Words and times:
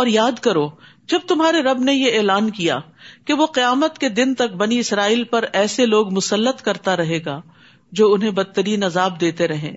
اور 0.00 0.08
یاد 0.08 0.38
کرو، 0.38 0.68
جب 1.06 1.18
تمہارے 1.26 1.62
رب 1.62 1.80
نے 1.80 1.94
یہ 1.94 2.16
اعلان 2.16 2.50
کیا 2.50 2.78
کہ 3.24 3.34
وہ 3.34 3.46
قیامت 3.46 3.98
کے 3.98 4.08
دن 4.08 4.34
تک 4.34 4.54
بنی 4.54 4.78
اسرائیل 4.78 5.24
پر 5.24 5.44
ایسے 5.52 5.86
لوگ 5.86 6.14
مسلط 6.14 6.62
کرتا 6.62 6.96
رہے 6.96 7.18
گا 7.24 7.40
جو 7.92 8.12
انہیں 8.12 8.30
بدترین 8.30 8.84
عذاب 8.84 9.20
دیتے 9.20 9.48
رہے 9.48 9.74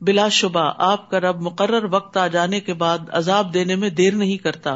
بلا 0.00 0.28
شبہ 0.28 0.72
آپ 0.78 1.10
کا 1.10 1.20
رب 1.20 1.40
مقرر 1.40 1.86
وقت 1.90 2.16
آ 2.16 2.26
جانے 2.26 2.60
کے 2.60 2.74
بعد 2.74 2.98
عذاب 3.08 3.54
دینے 3.54 3.76
میں 3.76 3.90
دیر 3.90 4.14
نہیں 4.14 4.36
کرتا۔ 4.36 4.70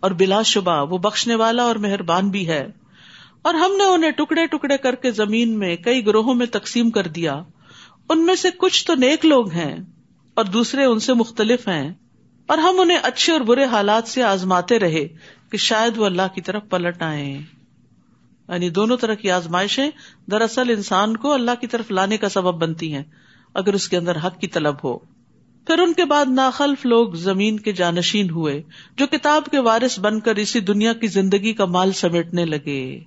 اور 0.00 0.10
بلا 0.10 0.42
شبہ 0.42 0.92
وہ 0.92 0.98
بخشنے 0.98 1.34
والا 1.34 1.62
اور 1.62 1.76
مہربان 1.76 2.28
بھی 2.28 2.48
ہے۔ 2.48 2.66
اور 3.42 3.54
ہم 3.54 3.72
نے 3.76 3.84
انہیں 3.84 4.10
ٹکڑے 4.10 4.46
ٹکڑے 4.46 4.76
کر 4.76 4.94
کے 4.94 5.10
زمین 5.10 5.58
میں 5.58 5.76
کئی 5.76 6.06
گروہوں 6.06 6.34
میں 6.34 6.46
تقسیم 6.46 6.90
کر 6.90 7.06
دیا۔ 7.06 7.42
ان 8.10 8.26
میں 8.26 8.34
سے 8.34 8.48
کچھ 8.58 8.86
تو 8.86 8.94
نیک 8.94 9.24
لوگ 9.24 9.50
ہیں 9.50 9.76
اور 10.34 10.44
دوسرے 10.44 10.84
ان 10.84 10.98
سے 10.98 11.14
مختلف 11.14 11.68
ہیں۔ 11.68 11.94
اور 12.46 12.58
ہم 12.58 12.80
انہیں 12.80 12.98
اچھے 13.02 13.32
اور 13.32 13.40
برے 13.40 13.64
حالات 13.64 14.08
سے 14.08 14.22
آزماتے 14.22 14.78
رہے 14.78 15.08
کہ 15.50 15.56
شاید 15.56 15.98
وہ 15.98 16.06
اللہ 16.06 16.34
کی 16.34 16.40
طرف 16.40 16.62
پلٹ 16.68 17.02
آئے 17.02 17.38
یعنی 18.48 18.70
دونوں 18.70 18.96
طرح 18.96 19.14
کی 19.14 19.30
آزمائشیں 19.30 19.90
دراصل 20.30 20.70
انسان 20.70 21.16
کو 21.16 21.32
اللہ 21.32 21.50
کی 21.60 21.66
طرف 21.66 21.90
لانے 21.90 22.16
کا 22.16 22.28
سبب 22.28 22.54
بنتی 22.54 22.94
ہیں، 22.94 23.02
اگر 23.54 23.74
اس 23.74 23.88
کے 23.88 23.96
اندر 23.96 24.16
حق 24.16 24.40
کی 24.40 24.46
طلب 24.46 24.74
ہو۔ 24.84 24.98
پھر 25.66 25.78
ان 25.78 25.92
کے 25.92 26.04
بعد 26.04 26.26
ناخلف 26.26 26.86
لوگ 26.86 27.12
زمین 27.12 27.60
کے 27.60 27.72
جانشین 27.72 28.30
ہوئے، 28.30 28.62
جو 28.96 29.06
کتاب 29.06 29.44
کے 29.44 29.58
وارث 29.58 29.98
بن 30.00 30.20
کر 30.20 30.36
اسی 30.36 30.60
دنیا 30.60 30.92
کی 30.92 31.06
زندگی 31.06 31.52
کا 31.52 31.64
مال 31.64 31.92
سمیٹنے 31.92 32.44
لگے۔ 32.44 33.00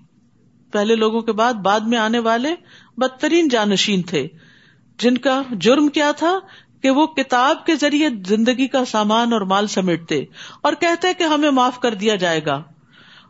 پہلے 0.71 0.95
لوگوں 0.95 1.21
کے 1.21 1.31
بعد 1.31 1.53
بعد 1.53 1.79
میں 1.79 1.97
آنے 1.97 2.19
والے 2.19 2.49
بدترین 2.97 3.47
جانشین 3.47 4.01
تھے، 4.01 4.27
جن 4.99 5.17
کا 5.17 5.41
جرم 5.51 5.87
کیا 5.87 6.11
تھا 6.11 6.39
کہ 6.81 6.89
وہ 6.89 7.07
کتاب 7.07 7.65
کے 7.65 7.75
ذریعے 7.75 8.09
زندگی 8.27 8.67
کا 8.67 8.85
سامان 8.85 9.33
اور 9.33 9.41
مال 9.41 9.67
سمیٹتے 9.67 10.25
اور 10.61 10.73
کہتے 10.73 11.13
کہ 11.13 11.23
ہمیں 11.23 11.51
معاف 11.51 11.79
کر 11.79 11.93
دیا 11.93 12.15
جائے 12.15 12.45
گا۔ 12.45 12.63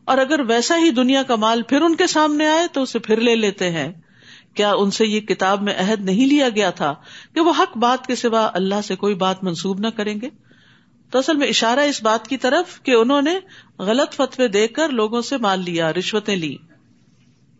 اور 0.05 0.17
اگر 0.17 0.39
ویسا 0.39 0.77
ہی 0.77 0.91
دنیا 0.91 1.23
کا 1.23 1.35
مال 1.35 1.61
پھر 1.61 1.81
ان 1.81 1.95
کے 1.95 2.07
سامنے 2.07 2.47
آئے 2.47 2.67
تو 2.71 2.81
اسے 2.81 2.99
پھر 2.99 3.21
لے 3.21 3.35
لیتے 3.35 3.71
ہیں۔ 3.71 3.93
کیا 4.53 4.71
ان 4.71 4.91
سے 4.91 5.05
یہ 5.05 5.19
کتاب 5.19 5.61
میں 5.61 5.73
عہد 5.77 6.05
نہیں 6.05 6.25
لیا 6.25 6.49
گیا 6.49 6.69
تھا 6.69 6.95
کہ 7.33 7.39
وہ 7.39 7.53
حق 7.59 7.77
بات 7.77 8.07
کے 8.07 8.15
سوا 8.15 8.49
اللہ 8.53 8.81
سے 8.83 8.95
کوئی 8.95 9.15
بات 9.15 9.43
منسوب 9.43 9.79
نہ 9.79 9.87
کریں 9.87 10.21
گے؟ 10.21 10.29
تو 11.11 11.19
اصل 11.19 11.37
میں 11.37 11.47
اشارہ 11.47 11.79
اس 11.79 12.03
بات 12.03 12.27
کی 12.27 12.37
طرف 12.37 12.83
کہ 12.83 12.91
انہوں 12.91 13.21
نے 13.21 13.39
غلط 13.79 14.13
فتوے 14.13 14.47
دے 14.47 14.67
کر 14.67 14.89
لوگوں 14.89 15.21
سے 15.21 15.37
مال 15.37 15.59
لیا، 15.59 15.93
رشوتیں 15.93 16.35
لی 16.35 16.55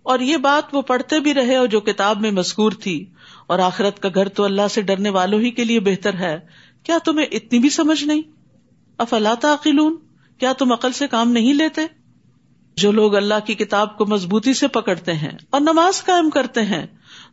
اور 0.04 0.20
یہ 0.20 0.38
بات 0.38 0.76
وہ 0.76 0.82
پڑھتے 0.82 1.20
بھی 1.20 1.34
رہے 1.34 1.56
اور 1.56 1.68
جو 1.68 1.80
کتاب 1.80 2.22
میں 2.22 2.32
مذکور 2.32 2.72
تھی۔ 2.72 3.06
اور 3.48 3.60
آخرت 3.60 4.00
کا 4.00 4.10
گھر 4.16 4.28
تو 4.28 4.44
اللہ 4.44 4.68
سے 4.70 4.82
ڈرنے 4.82 5.10
والوں 5.10 5.40
ہی 5.40 5.52
کے 5.52 5.64
لیے 5.64 5.80
بہتر 5.80 6.14
ہے۔ 6.14 6.40
کیا 6.84 6.98
تمہیں 7.06 7.26
اتنی 7.32 7.60
بھی 7.60 7.70
سمجھ 7.70 8.04
نہیں؟ 8.04 8.22
افلا 8.98 9.34
تعقلون؟ 9.34 9.96
کیا 10.38 10.54
تم 10.54 10.72
عقل 10.72 10.92
سے 10.92 11.08
کام 11.08 11.32
نہیں 11.32 11.54
لیتے؟ 11.54 11.82
جو 12.76 12.92
لوگ 12.92 13.16
اللہ 13.16 13.34
کی 13.46 13.56
کتاب 13.56 13.98
کو 13.98 14.06
مضبوطی 14.06 14.54
سے 14.54 14.68
پکڑتے 14.68 15.14
ہیں 15.14 15.38
اور 15.50 15.62
نماز 15.62 16.04
قائم 16.04 16.30
کرتے 16.30 16.62
ہیں، 16.62 16.86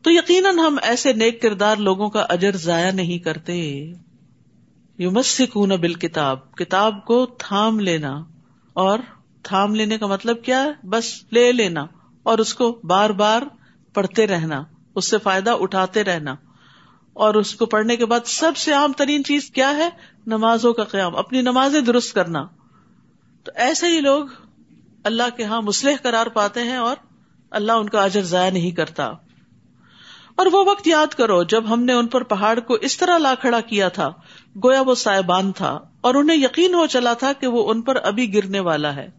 تو 0.03 0.11
یقیناً 0.11 0.59
ہم 0.59 0.77
ایسے 0.83 1.13
نیک 1.13 1.43
کردار 1.43 1.77
لوگوں 1.77 2.11
کا 2.11 2.27
اجر 2.29 2.57
ضائع 2.57 2.91
نہیں 2.91 3.19
کرتے۔ 3.19 3.93
یو 4.99 5.11
مس 5.11 5.41
بال 5.57 5.95
کتاب 5.95 6.55
کتاب 6.55 7.05
کو 7.05 7.27
تھام 7.27 7.81
لینا۔ 7.81 8.25
اور 8.73 8.99
تھام 9.43 9.75
لینے 9.75 9.99
کا 9.99 10.07
مطلب 10.07 10.43
کیا 10.43 10.65
ہے؟ 10.65 10.87
بس 10.87 11.25
لے 11.33 11.53
لینا 11.53 11.87
اور 12.23 12.39
اس 12.39 12.55
کو 12.55 12.81
بار 12.85 13.11
بار 13.11 13.43
پڑھتے 13.95 14.27
رہنا۔ 14.27 14.65
اس 14.95 15.11
سے 15.11 15.19
فائدہ 15.19 15.51
اٹھاتے 15.51 16.05
رہنا۔ 16.05 16.35
اور 17.13 17.35
اس 17.35 17.55
کو 17.55 17.67
پڑھنے 17.67 17.97
کے 17.97 18.07
بعد 18.07 18.21
سب 18.27 18.57
سے 18.57 18.73
عام 18.73 18.93
ترین 18.93 19.25
چیز 19.25 19.51
کیا 19.51 19.77
ہے؟ 19.77 19.89
نمازوں 20.27 20.73
کا 20.73 20.85
قیام، 20.85 21.17
اپنی 21.17 21.41
نمازیں 21.41 21.81
درست 21.81 22.15
کرنا۔ 22.15 22.47
تو 23.45 23.53
ایسے 23.55 23.87
ہی 23.87 24.01
لوگ 24.01 24.27
اللہ 25.05 25.23
کے 25.37 25.45
ہاں 25.45 25.63
مسلح 25.63 25.93
قرار 26.03 26.27
پاتے 26.27 26.61
ہیں 26.61 26.77
اور 26.77 26.97
اللہ 27.51 27.73
ان 27.73 27.89
کا 27.89 28.05
اجر 28.05 28.23
ضائع 28.23 28.51
نہیں 28.51 28.71
کرتا۔ 28.71 29.13
اور 30.37 30.47
وہ 30.47 30.65
وقت 30.67 30.89
یاد 30.89 31.15
کرو 31.15 31.43
جب 31.43 31.73
ہم 31.73 31.83
نے 31.83 31.93
ان 31.93 32.07
پر 32.07 32.23
پہاڑ 32.23 32.61
کو 32.61 32.75
اس 32.75 32.97
طرح 32.97 33.19
لا 33.19 33.35
کھڑا 33.35 33.61
کیا 33.61 33.89
تھا، 33.89 34.09
گویا 34.65 34.81
وہ 34.81 34.95
سائبان 34.95 35.53
تھا، 35.53 35.79
اور 36.01 36.15
انہیں 36.15 36.37
یقین 36.37 36.75
ہو 36.75 36.87
چلا 36.87 37.15
تھا 37.15 37.33
کہ 37.33 37.47
وہ 37.47 37.71
ان 37.71 37.83
پر 37.83 37.97
ابھی 37.97 38.35
گرنے 38.35 38.61
والا 38.61 38.97
ہے۔ 38.97 39.11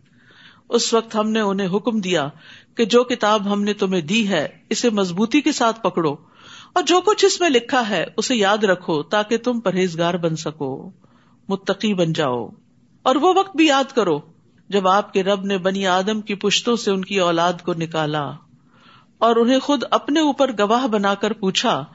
اس 0.70 0.94
وقت 0.94 1.16
ہم 1.16 1.30
نے 1.30 1.40
انہیں 1.40 1.68
حکم 1.68 2.02
دیا 2.02 2.30
کہ 2.76 2.86
جو 2.86 3.04
کتاب 3.04 3.54
ہم 3.54 3.64
نے 3.64 3.74
تمہیں 3.74 4.02
دی 4.02 4.28
ہے، 4.28 4.48
اسے 4.70 4.90
مضبوطی 4.90 5.42
کے 5.42 5.52
ساتھ 5.52 5.82
پکڑو۔ 5.82 6.16
اور 6.74 6.84
جو 6.84 7.02
کچھ 7.02 7.26
اس 7.26 7.42
میں 7.42 7.50
لکھا 7.50 7.90
ہے، 7.90 8.06
اسے 8.18 8.36
یاد 8.36 8.64
رکھو 8.64 9.04
تاکہ 9.04 9.38
تم 9.38 9.60
پرہیزگار 9.60 10.14
بن 10.14 10.36
سکو۔ 10.36 10.92
متقی 11.50 11.94
بن 11.94 12.14
جاؤ۔ 12.14 12.50
اور 13.04 13.16
وہ 13.16 13.34
وقت 13.36 13.56
بھی 13.56 13.68
یاد 13.68 13.96
کرو 13.96 14.20
جب 14.70 14.88
آپ 14.88 15.14
کے 15.14 15.24
رب 15.24 15.46
نے 15.46 15.58
بنی 15.58 15.88
آدم 15.88 16.22
کی 16.22 16.36
پشتوں 16.36 16.76
سے 16.76 16.92
ان 16.92 17.06
کی 17.06 17.20
اولاد 17.20 17.54
کو 17.64 17.74
نکالا۔ 17.74 18.32
اور 19.18 19.36
انہیں 19.36 19.60
خود 19.60 19.84
اپنے 19.92 20.20
اوپر 20.20 20.52
گواہ 20.60 20.88
بنا 20.88 21.14
کر 21.14 21.34
پوچھا، 21.34 21.86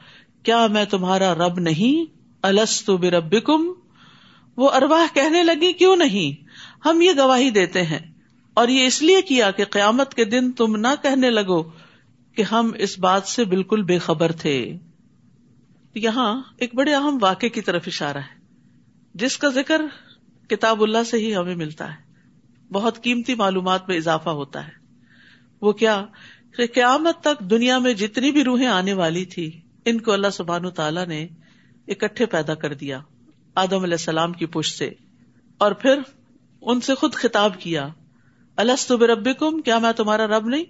کیا 0.43 0.67
میں 0.67 0.85
تمہارا 0.85 1.35
رب 1.35 1.59
نہیں؟ 1.59 2.11
الس 2.41 2.85
تو 2.85 2.97
بے 2.97 3.11
رب 3.11 3.35
وہ 4.57 4.71
ارواہ 4.71 5.15
کہنے 5.15 5.43
لگی، 5.43 5.73
کیوں 5.73 5.95
نہیں؟ 5.95 6.43
ہم 6.87 7.01
یہ 7.01 7.11
گواہی 7.17 7.49
دیتے 7.49 7.83
ہیں۔ 7.83 8.10
اور 8.53 8.67
یہ 8.67 8.85
اس 8.85 9.01
لیے 9.01 9.21
کیا 9.21 9.51
کہ 9.51 9.65
قیامت 9.65 10.13
کے 10.13 10.25
دن 10.25 10.51
تم 10.51 10.75
نہ 10.75 10.87
کہنے 11.01 11.29
لگو 11.29 11.63
کہ 12.35 12.41
ہم 12.41 12.71
اس 12.77 12.99
بات 12.99 13.27
سے 13.27 13.45
بالکل 13.45 13.83
بے 13.83 13.97
خبر 13.97 14.31
تھے۔ 14.31 14.77
یہاں 15.95 16.41
ایک 16.57 16.75
بڑے 16.75 16.95
اہم 16.95 17.17
واقعے 17.21 17.49
کی 17.49 17.61
طرف 17.61 17.83
اشارہ 17.87 18.17
ہے، 18.17 18.41
جس 19.13 19.37
کا 19.37 19.47
ذکر 19.47 19.81
کتاب 20.49 20.83
اللہ 20.83 21.03
سے 21.03 21.17
ہی 21.17 21.35
ہمیں 21.35 21.55
ملتا 21.55 21.91
ہے۔ 21.91 22.13
بہت 22.71 23.03
قیمتی 23.03 23.35
معلومات 23.35 23.89
میں 23.89 23.97
اضافہ 23.97 24.29
ہوتا 24.29 24.67
ہے۔ 24.67 24.71
وہ 25.61 25.71
کیا 25.71 26.05
کہ 26.57 26.67
قیامت 26.73 27.21
تک 27.21 27.39
دنیا 27.39 27.77
میں 27.77 27.93
جتنی 27.93 28.31
بھی 28.31 28.43
روحیں 28.43 28.67
آنے 28.67 28.93
والی 28.93 29.25
تھی، 29.25 29.61
ان 29.85 30.01
کو 30.01 30.11
اللہ 30.11 30.29
سبحان 30.33 30.69
تعالیٰ 30.69 31.07
نے 31.07 31.27
اکٹھے 31.87 32.25
پیدا 32.25 32.55
کر 32.55 32.73
دیا، 32.73 32.99
آدم 33.55 33.83
علیہ 33.83 33.93
السلام 33.93 34.33
کی 34.33 34.45
پشت 34.45 34.77
سے۔ 34.77 34.89
اور 35.57 35.71
پھر 35.71 35.99
ان 36.61 36.81
سے 36.81 36.95
خود 36.95 37.13
خطاب 37.13 37.59
کیا 37.59 37.87
السط 38.69 38.91
رب 38.91 39.29
کیا 39.65 39.77
میں 39.77 39.91
تمہارا 39.91 40.27
رب 40.27 40.47
نہیں؟ 40.47 40.63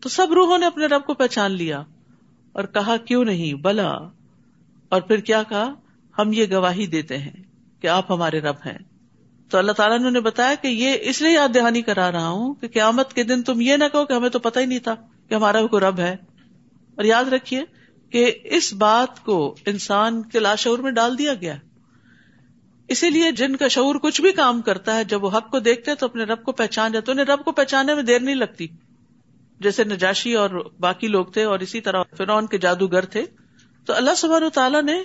تو 0.00 0.08
سب 0.08 0.32
روحوں 0.32 0.58
نے 0.58 0.66
اپنے 0.66 0.86
رب 0.86 1.04
کو 1.06 1.14
پہچان 1.14 1.50
لیا 1.50 1.82
اور 2.52 2.64
کہا، 2.64 2.96
کیوں 2.96 3.24
نہیں؟ 3.24 3.54
بلا۔ 3.54 3.90
اور 4.88 5.00
پھر 5.00 5.18
کیا 5.18 5.42
کہا؟ 5.42 5.74
ہم 6.18 6.32
یہ 6.32 6.44
گواہی 6.52 6.86
دیتے 6.86 7.18
ہیں 7.18 7.32
کہ 7.80 7.86
آپ 7.86 8.10
ہمارے 8.10 8.40
رب 8.40 8.54
ہیں۔ 8.66 8.78
تو 9.50 9.58
اللہ 9.58 9.72
تعالیٰ 9.72 10.10
نے 10.10 10.20
بتایا 10.20 10.54
کہ 10.54 10.68
یہ 10.68 10.96
اس 11.00 11.22
لیے 11.22 11.32
یاد 11.32 11.48
دہانی 11.54 11.82
کرا 11.82 12.12
رہا 12.12 12.28
ہوں 12.28 12.54
کہ 12.54 12.68
قیامت 12.68 13.12
کے 13.12 13.24
دن 13.24 13.42
تم 13.42 13.60
یہ 13.60 13.76
نہ 13.76 13.84
کہو 13.92 14.04
کہ 14.04 14.12
ہمیں 14.12 14.28
تو 14.28 14.38
پتہ 14.38 14.60
ہی 14.60 14.66
نہیں 14.66 14.78
تھا 14.78 14.94
کہ 15.28 15.34
ہمارا 15.34 15.66
کوئی 15.66 15.84
رب 15.84 15.98
ہے۔ 15.98 16.16
اور 16.94 17.04
یاد 17.04 17.24
رکھیے 17.24 17.64
کہ 18.10 18.32
اس 18.44 18.72
بات 18.72 19.24
کو 19.24 19.54
انسان 19.66 20.22
کے 20.22 20.38
لاشعور 20.38 20.78
میں 20.78 20.90
ڈال 20.90 21.18
دیا 21.18 21.34
گیا۔ 21.34 21.56
اسی 22.88 23.10
لیے 23.10 23.32
جن 23.32 23.56
کا 23.56 23.68
شعور 23.68 23.94
کچھ 23.94 24.20
بھی 24.20 24.32
کام 24.32 24.62
کرتا 24.62 24.96
ہے، 24.96 25.04
جب 25.04 25.24
وہ 25.24 25.30
حق 25.30 25.50
کو 25.50 25.58
دیکھتے 25.58 25.94
تو 25.94 26.06
اپنے 26.06 26.24
رب 26.24 26.42
کو 26.42 26.52
پہچان 26.52 26.92
جاتے 26.92 27.12
انہیں 27.12 27.26
رب 27.26 27.44
کو 27.44 27.52
پہچاننے 27.52 27.94
میں 27.94 28.02
دیر 28.02 28.20
نہیں 28.20 28.34
لگتی۔ 28.34 28.66
جیسے 29.60 29.84
نجاشی 29.84 30.34
اور 30.34 30.70
باقی 30.80 31.08
لوگ 31.08 31.26
تھے 31.26 31.42
اور 31.42 31.58
اسی 31.58 31.80
طرح 31.80 32.02
فرون 32.16 32.46
کے 32.46 32.58
جادوگر 32.58 33.04
تھے۔ 33.04 33.24
تو 33.84 33.92
اللہ 33.92 34.14
سبحانہ 34.16 34.48
تعالیٰ 34.48 34.82
نے 34.82 35.02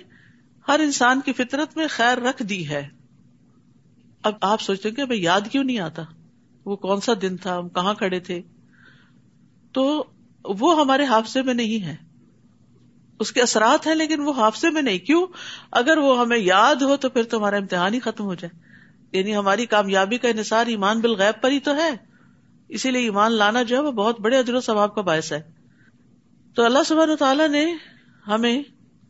ہر 0.67 0.79
انسان 0.79 1.21
کی 1.21 1.33
فطرت 1.33 1.77
میں 1.77 1.87
خیر 1.89 2.17
رکھ 2.17 2.43
دی 2.43 2.69
ہے۔ 2.69 2.89
اب 4.23 4.33
آپ 4.41 4.61
سوچتے 4.61 4.91
کہ 4.91 5.05
بھائی 5.05 5.23
یاد 5.23 5.41
کیوں 5.51 5.63
نہیں 5.63 5.79
آتا؟ 5.79 6.01
وہ 6.65 6.75
کون 6.75 7.01
سا 7.01 7.11
دن 7.21 7.37
تھا؟ 7.37 7.57
ہم 7.57 7.69
کہاں 7.69 7.93
کھڑے 7.93 8.19
تھے؟ 8.19 8.41
تو 9.71 10.05
وہ 10.43 10.79
ہمارے 10.81 11.05
حادثے 11.05 11.41
میں 11.41 11.53
نہیں 11.53 11.85
ہے۔ 11.85 12.10
اس 13.21 13.31
کے 13.31 13.41
اثرات 13.41 13.87
ہیں 13.87 13.95
لیکن 13.95 14.19
وہ 14.19 14.33
حادثے 14.33 14.69
میں 14.69 14.81
نہیں۔ 14.81 14.97
کیوں؟ 14.97 15.27
اگر 15.71 15.97
وہ 15.97 16.19
ہمیں 16.19 16.37
یاد 16.37 16.75
ہو 16.75 16.97
تو 16.97 17.09
پھر 17.09 17.23
تو 17.23 17.37
ہمارا 17.37 17.57
امتحان 17.57 17.93
ہی 17.93 17.99
ختم 17.99 18.23
ہو 18.23 18.33
جائے۔ 18.33 18.71
یعنی 19.17 19.35
ہماری 19.35 19.65
کامیابی 19.65 20.17
کا 20.17 20.27
انحصار 20.27 20.65
ایمان 20.65 20.99
بالغیب 20.99 21.41
پر 21.41 21.51
ہی 21.51 21.59
تو 21.59 21.75
ہے۔ 21.75 21.89
اسی 22.69 22.91
لیے 22.91 23.01
ایمان 23.01 23.31
لانا 23.31 23.63
جو 23.63 23.75
ہے 23.75 23.81
وہ 23.81 23.91
بہت 23.91 24.21
بڑے 24.21 24.37
اجر 24.37 24.53
و 24.53 24.61
ثواب 24.61 24.95
کا 24.95 25.01
باعث 25.01 25.31
ہے۔ 25.31 25.41
تو 26.55 26.65
اللہ 26.65 26.79
سبحانہ 26.85 27.15
تعالیٰ 27.15 27.49
نے 27.49 27.73
ہمیں 28.27 28.63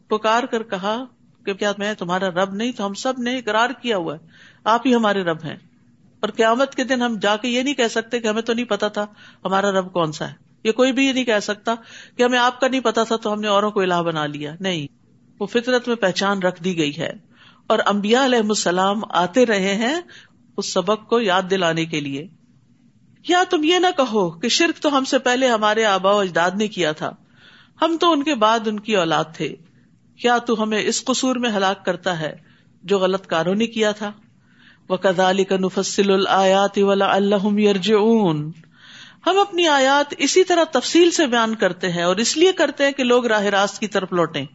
پکار 0.07 0.43
کر 0.43 0.63
کہا 0.63 1.03
کہ 1.45 1.53
کیا 1.53 1.71
میں 1.77 1.93
تمہارا 1.93 2.29
رب 2.29 2.53
نہیں، 2.53 2.71
تو 2.71 2.85
ہم 2.85 2.93
سب 2.93 3.13
نے 3.19 3.37
اقرار 3.37 3.69
کیا 3.69 3.97
ہوا 3.97 4.15
ہے۔ 4.15 4.27
آپ 4.63 4.81
ہی 4.85 4.95
ہمارے 4.95 5.23
رب 5.23 5.37
ہیں۔ 5.43 5.55
اور 6.19 6.29
قیامت 6.29 6.75
کے 6.75 6.83
دن 6.83 7.01
ہم 7.01 7.19
جا 7.21 7.37
کے 7.37 7.47
یہ 7.47 7.63
نہیں 7.63 7.73
کہہ 7.73 7.87
سکتے 7.87 8.19
کہ 8.19 8.27
ہمیں 8.27 8.41
تو 8.41 8.53
نہیں 8.53 8.65
پتا 8.65 8.87
تھا 8.87 9.05
ہمارا 9.45 9.71
رب 9.71 9.93
کون 9.93 10.11
سا 10.11 10.31
ہے۔ 10.31 10.50
یہ 10.63 10.71
کوئی 10.71 10.91
بھی 10.91 11.07
یہ 11.07 11.13
نہیں 11.13 11.23
کہہ 11.23 11.39
سکتا 11.41 11.75
کہ 12.17 12.23
ہمیں 12.23 12.39
آپ 12.39 12.59
کا 12.59 12.67
نہیں 12.67 12.81
پتا 12.81 13.03
تھا 13.03 13.15
تو 13.15 13.33
ہم 13.33 13.41
نے 13.41 13.47
اوروں 13.47 13.71
کو 13.71 13.81
الہ 13.81 14.01
بنا 14.05 14.25
لیا۔ 14.25 14.55
نہیں، 14.59 14.87
وہ 15.39 15.45
فطرت 15.45 15.87
میں 15.87 15.95
پہچان 15.95 16.39
رکھ 16.39 16.63
دی 16.63 16.77
گئی 16.77 16.97
ہے۔ 16.97 17.13
اور 17.67 17.79
امبیا 17.85 18.25
علیہ 18.25 18.39
السلام 18.39 19.01
آتے 19.09 19.45
رہے 19.45 19.75
ہیں 19.75 20.01
اس 20.57 20.73
سبق 20.73 21.09
کو 21.09 21.21
یاد 21.21 21.41
دلانے 21.49 21.85
کے 21.85 21.99
لیے۔ 21.99 22.27
یا 23.27 23.43
تم 23.49 23.63
یہ 23.63 23.75
نہ 23.75 23.87
کہو 23.97 24.29
کہ 24.29 24.49
شرک 24.49 24.81
تو 24.81 24.97
ہم 24.97 25.03
سے 25.03 25.19
پہلے 25.19 25.47
ہمارے 25.47 25.85
آبا 25.85 26.11
و 26.11 26.19
اجداد 26.19 26.51
نے 26.51 26.67
کیا 26.67 26.91
تھا۔ 26.91 27.11
ہم 27.81 27.97
تو 27.99 28.11
ان 28.11 28.23
کے 28.23 28.35
بعد 28.35 28.67
ان 28.67 28.79
کی 28.79 28.95
اولاد 28.95 29.23
تھے۔ 29.33 29.55
کیا 30.17 30.37
تو 30.37 30.63
ہمیں 30.63 30.83
اس 30.83 31.03
قصور 31.03 31.35
میں 31.35 31.49
ہلاک 31.49 31.85
کرتا 31.85 32.19
ہے 32.19 32.35
جو 32.83 32.99
غلط 32.99 33.27
کاروں 33.27 33.55
نے 33.55 33.67
کیا 33.67 33.91
تھا۔ 33.91 34.11
و 34.89 34.97
کدالی 34.97 35.43
کا 35.43 35.57
نفسل 35.57 36.11
الآیات 36.11 36.77
ولا 36.77 37.15
اللہ 37.15 37.59
یرجعون 37.59 38.51
ہم 39.27 39.39
اپنی 39.39 39.67
آیات 39.67 40.13
اسی 40.17 40.43
طرح 40.43 40.63
تفصیل 40.63 41.11
سے 41.11 41.27
بیان 41.27 41.55
کرتے 41.55 41.91
ہیں 41.91 42.03
اور 42.03 42.15
اس 42.15 42.37
لیے 42.37 42.51
کرتے 42.51 42.83
ہیں 42.83 42.91
کہ 42.91 43.03
لوگ 43.03 43.25
راہ 43.25 43.43
راست 43.43 43.79
کی 43.79 43.87
طرف 43.87 44.13
لوٹیں۔ 44.13 44.45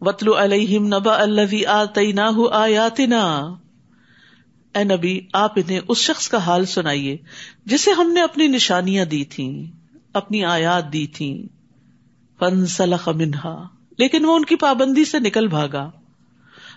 وطلو 0.00 0.36
علیہم 0.36 0.86
نبا 0.86 1.22
اللہ 1.22 1.66
آتینا 1.66 2.30
آیاتنا 2.52 3.40
اے 4.74 4.84
نبی، 4.84 5.20
آپ 5.32 5.52
انہیں 5.56 5.80
اس 5.88 5.98
شخص 5.98 6.28
کا 6.28 6.38
حال 6.38 6.64
سنائیے، 6.64 7.16
جسے 7.64 7.90
ہم 7.90 8.12
نے 8.12 8.22
اپنی 8.22 8.46
نشانیاں 8.46 9.04
دی 9.04 9.24
تھی 9.24 9.70
اپنی 10.12 10.44
آیات 10.44 10.92
دی 10.92 11.06
تھی 11.06 11.48
فن 12.38 12.66
سلخ 12.66 13.08
منہا 13.08 13.66
لیکن 13.98 14.24
وہ 14.24 14.36
ان 14.36 14.44
کی 14.44 14.56
پابندی 14.56 15.04
سے 15.04 15.18
نکل 15.18 15.48
بھاگا۔ 15.48 15.90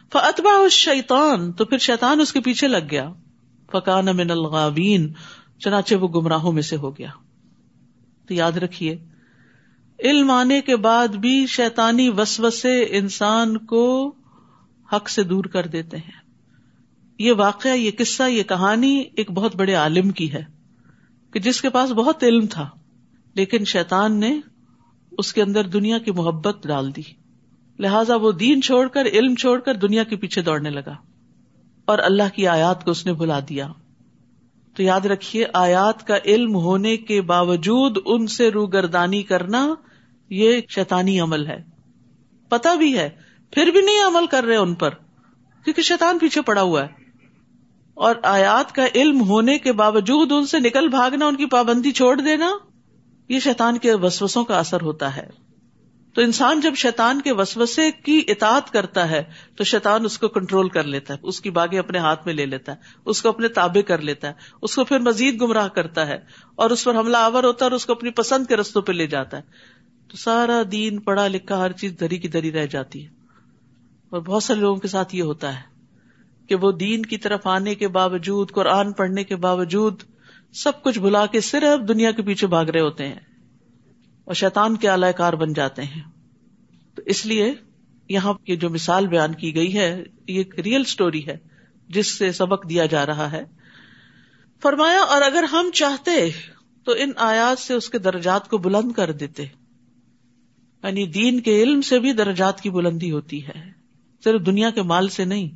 فتبا 0.10 0.58
اس 0.58 0.74
شیتان 0.74 1.52
تو 1.52 1.66
پھر 1.66 1.78
شیتان 1.78 2.22
اس 2.22 2.34
کے 2.34 2.40
پیچھے 2.40 2.68
لگ 2.68 2.86
گیا۔ 2.92 3.10
فکان 3.72 4.06
من 4.06 4.32
الغابین 4.32 5.14
چنانچہ 5.60 5.96
وہ 5.96 6.08
گمراہوں 6.08 6.52
میں 6.52 6.62
سے 6.62 6.76
ہو 6.76 6.98
گیا۔ 6.98 7.10
تو 8.28 8.34
یاد 8.34 8.52
رکھیے، 8.52 8.98
علم 10.00 10.32
آنے 10.32 10.62
کے 10.62 10.76
بعد 10.76 11.08
بھی 11.08 11.46
شیتانی 11.48 12.10
وسوسے 12.10 12.84
انسان 12.90 13.58
کو 13.58 14.14
حق 14.94 15.10
سے 15.10 15.24
دور 15.24 15.46
کر 15.46 15.68
دیتے 15.68 15.98
ہیں۔ 15.98 16.28
یہ 17.20 17.34
واقعہ، 17.38 17.72
یہ 17.72 17.92
قصہ، 17.98 18.24
یہ 18.24 18.44
کہانی 18.44 19.04
ایک 19.16 19.32
بہت 19.32 19.56
بڑے 19.56 19.74
عالم 19.74 20.10
کی 20.10 20.34
ہے 20.34 20.44
کہ 21.32 21.40
جس 21.40 21.62
کے 21.62 21.70
پاس 21.70 21.92
بہت 21.92 22.24
علم 22.24 22.46
تھا، 22.46 22.70
لیکن 23.34 23.66
شیطان 23.66 24.20
نے 24.20 24.40
اس 25.12 25.34
کے 25.34 25.42
اندر 25.42 25.68
دنیا 25.68 25.98
کی 25.98 26.12
محبت 26.12 26.68
ڈال 26.68 26.96
دی۔ 26.96 27.02
لہذا 27.80 28.16
وہ 28.16 28.32
دین 28.32 28.62
چھوڑ 28.62 28.88
کر، 28.88 29.06
علم 29.06 29.36
چھوڑ 29.36 29.60
کر 29.60 29.76
دنیا 29.76 30.04
کے 30.04 30.16
پیچھے 30.16 30.42
دوڑنے 30.42 30.70
لگا 30.70 30.96
اور 31.86 32.00
اللہ 32.00 32.36
کی 32.36 32.48
آیات 32.48 32.86
کو 32.86 32.92
اس 32.92 33.06
نے 33.06 33.14
بلا 33.14 33.40
دیا۔ 33.50 33.68
تو 34.78 34.84
یاد 34.84 35.06
رکھیے، 35.06 35.46
آیات 35.54 36.08
کا 36.08 36.18
علم 36.26 36.56
ہونے 36.56 36.98
کے 36.98 37.22
باوجود 37.22 37.98
ان 38.06 38.28
سے 38.28 38.52
روگردانی 38.52 39.24
کرنا 39.24 39.76
یہ 40.30 40.62
شیطانی 40.70 41.20
عمل 41.20 41.48
ہے۔ 41.48 41.64
پتا 42.50 42.74
بھی 42.74 42.98
ہے، 42.98 43.10
پھر 43.52 43.68
بھی 43.68 43.82
نہیں 43.82 44.08
عمل 44.08 44.26
کر 44.28 44.44
رہے 44.44 44.56
ان 44.56 44.76
پر، 44.76 44.90
کیونکہ 45.64 45.82
شیطان 45.82 46.20
پیچھے 46.20 46.42
پڑا 46.42 46.62
ہوا 46.62 46.82
ہے۔ 46.82 46.88
اور 47.94 48.16
آیات 48.24 48.76
کا 48.76 48.86
علم 48.96 49.22
ہونے 49.22 49.58
کے 49.58 49.72
باوجود 49.72 50.32
ان 50.32 50.46
سے 50.46 50.60
نکل 50.60 50.88
بھاگنا، 50.88 51.26
ان 51.26 51.36
کی 51.36 51.46
پابندی 51.46 51.92
چھوڑ 51.92 52.22
دینا، 52.22 52.52
یہ 53.30 53.40
شیطان 53.40 53.78
کے 53.78 53.94
وسوسوں 53.94 54.44
کا 54.44 54.60
اثر 54.60 54.82
ہوتا 54.82 55.16
ہے۔ 55.16 55.47
تو 56.18 56.24
انسان 56.24 56.60
جب 56.60 56.74
شیطان 56.76 57.22
کے 57.22 57.32
وسوسے 57.32 57.92
کی 57.92 58.24
اطاعت 58.28 58.74
کرتا 58.74 59.10
ہے، 59.10 59.24
تو 59.56 59.64
شیطان 59.64 60.06
اس 60.06 60.20
کو 60.20 60.28
کنٹرول 60.28 60.70
کر 60.70 60.84
لیتا 60.84 61.14
ہے، 61.14 61.20
اس 61.24 61.42
کی 61.42 61.50
باغیں 61.50 61.80
اپنے 61.80 61.98
ہاتھ 61.98 62.26
میں 62.26 62.34
لے 62.34 62.46
لیتا 62.46 62.72
ہے، 62.72 62.78
اس 63.06 63.22
کو 63.22 63.30
اپنے 63.30 63.48
تابے 63.48 63.82
کر 63.82 64.02
لیتا 64.02 64.28
ہے، 64.28 64.34
اس 64.62 64.76
کو 64.76 64.84
پھر 64.84 65.00
مزید 65.00 65.42
گمراہ 65.42 65.68
کرتا 65.68 66.08
ہے، 66.08 66.18
اور 66.56 66.70
اس 66.70 66.84
پر 66.84 66.96
حملہ 66.96 67.18
آور 67.18 67.44
ہوتا 67.44 67.66
ہے 67.66 67.70
اور 67.70 67.76
اس 67.76 67.86
کو 67.86 67.94
اپنی 67.94 68.10
پسند 68.10 68.48
کے 68.48 68.56
رستوں 68.56 68.82
پہ 68.82 68.92
لے 68.92 69.08
جاتا 69.08 69.38
ہے۔ 69.38 69.42
تو 70.08 70.18
سارا 70.18 70.62
دین 70.72 71.00
پڑھا 71.00 71.28
لکھا 71.28 71.58
ہر 71.58 71.72
چیز 71.72 71.94
دری 72.00 72.18
کی 72.18 72.28
دری 72.28 72.52
رہ 72.52 72.66
جاتی 72.66 73.04
ہے۔ 73.04 73.10
اور 74.10 74.22
بہت 74.22 74.44
سارے 74.44 74.60
لوگوں 74.60 74.80
کے 74.80 74.88
ساتھ 74.88 75.16
یہ 75.16 75.24
ہوتا 75.24 75.56
ہے 75.56 75.62
کہ 76.50 76.56
وہ 76.56 76.72
دین 76.72 77.02
کی 77.02 77.18
طرف 77.18 77.48
آنے 77.48 77.76
کے 77.76 77.88
باوجود، 77.88 78.52
قرآن 78.52 78.92
پڑھنے 78.92 79.24
کے 79.24 79.36
باوجود 79.36 80.04
سب 80.54 80.84
کچھ 80.84 81.00
بھلا 81.00 81.26
کے 81.26 81.42
صرف 81.42 81.88
دنیا 81.88 82.12
کے 82.12 82.22
پیچھے 82.22 82.48
بھاگ 82.48 82.66
رہے 82.66 82.82
ہوتے 82.82 83.08
ہیں۔ 83.08 83.37
اور 84.28 84.36
شیطان 84.36 84.76
کے 84.76 84.90
اعلی 84.90 85.08
کار 85.18 85.34
بن 85.34 85.54
جاتے 85.54 85.84
ہیں۔ 85.84 86.02
تو 86.96 87.02
اس 87.06 87.26
لیے 87.26 87.54
یہاں 88.10 88.34
کی 88.34 88.56
جو 88.56 88.70
مثال 88.70 89.08
بیان 89.08 89.36
کی 89.36 89.56
گئی 89.56 89.78
ہے، 89.78 90.04
یہ 90.28 90.38
ایک 90.38 90.60
ریئل 90.60 90.82
اسٹوری 90.82 91.28
ہے، 91.28 91.38
جس 91.90 92.18
سے 92.18 92.32
سبق 92.32 92.70
دیا 92.70 92.86
جا 92.86 93.06
رہا 93.06 93.32
ہے۔ 93.32 93.44
فرمایا، 94.62 95.00
اور 95.00 95.22
اگر 95.22 95.44
ہم 95.44 95.70
چاہتے 95.74 96.30
تو 96.84 96.92
ان 96.92 97.12
آیات 97.16 97.60
سے 97.60 97.74
اس 97.74 97.90
کے 97.90 97.98
درجات 97.98 98.50
کو 98.50 98.58
بلند 98.58 98.92
کر 98.92 99.12
دیتے۔ 99.12 99.44
یعنی 100.84 101.06
دین 101.06 101.40
کے 101.40 101.64
علم 101.64 101.82
سے 101.82 102.00
بھی 102.00 102.14
درجات 102.14 102.62
کی 102.62 102.70
بلندی 102.70 103.12
ہوتی 103.12 103.48
ہے۔ 103.48 103.72
صرف 104.24 104.46
دنیا 104.46 104.70
کے 104.70 104.82
مال 104.82 105.08
سے 105.08 105.26
نہیں، 105.26 105.50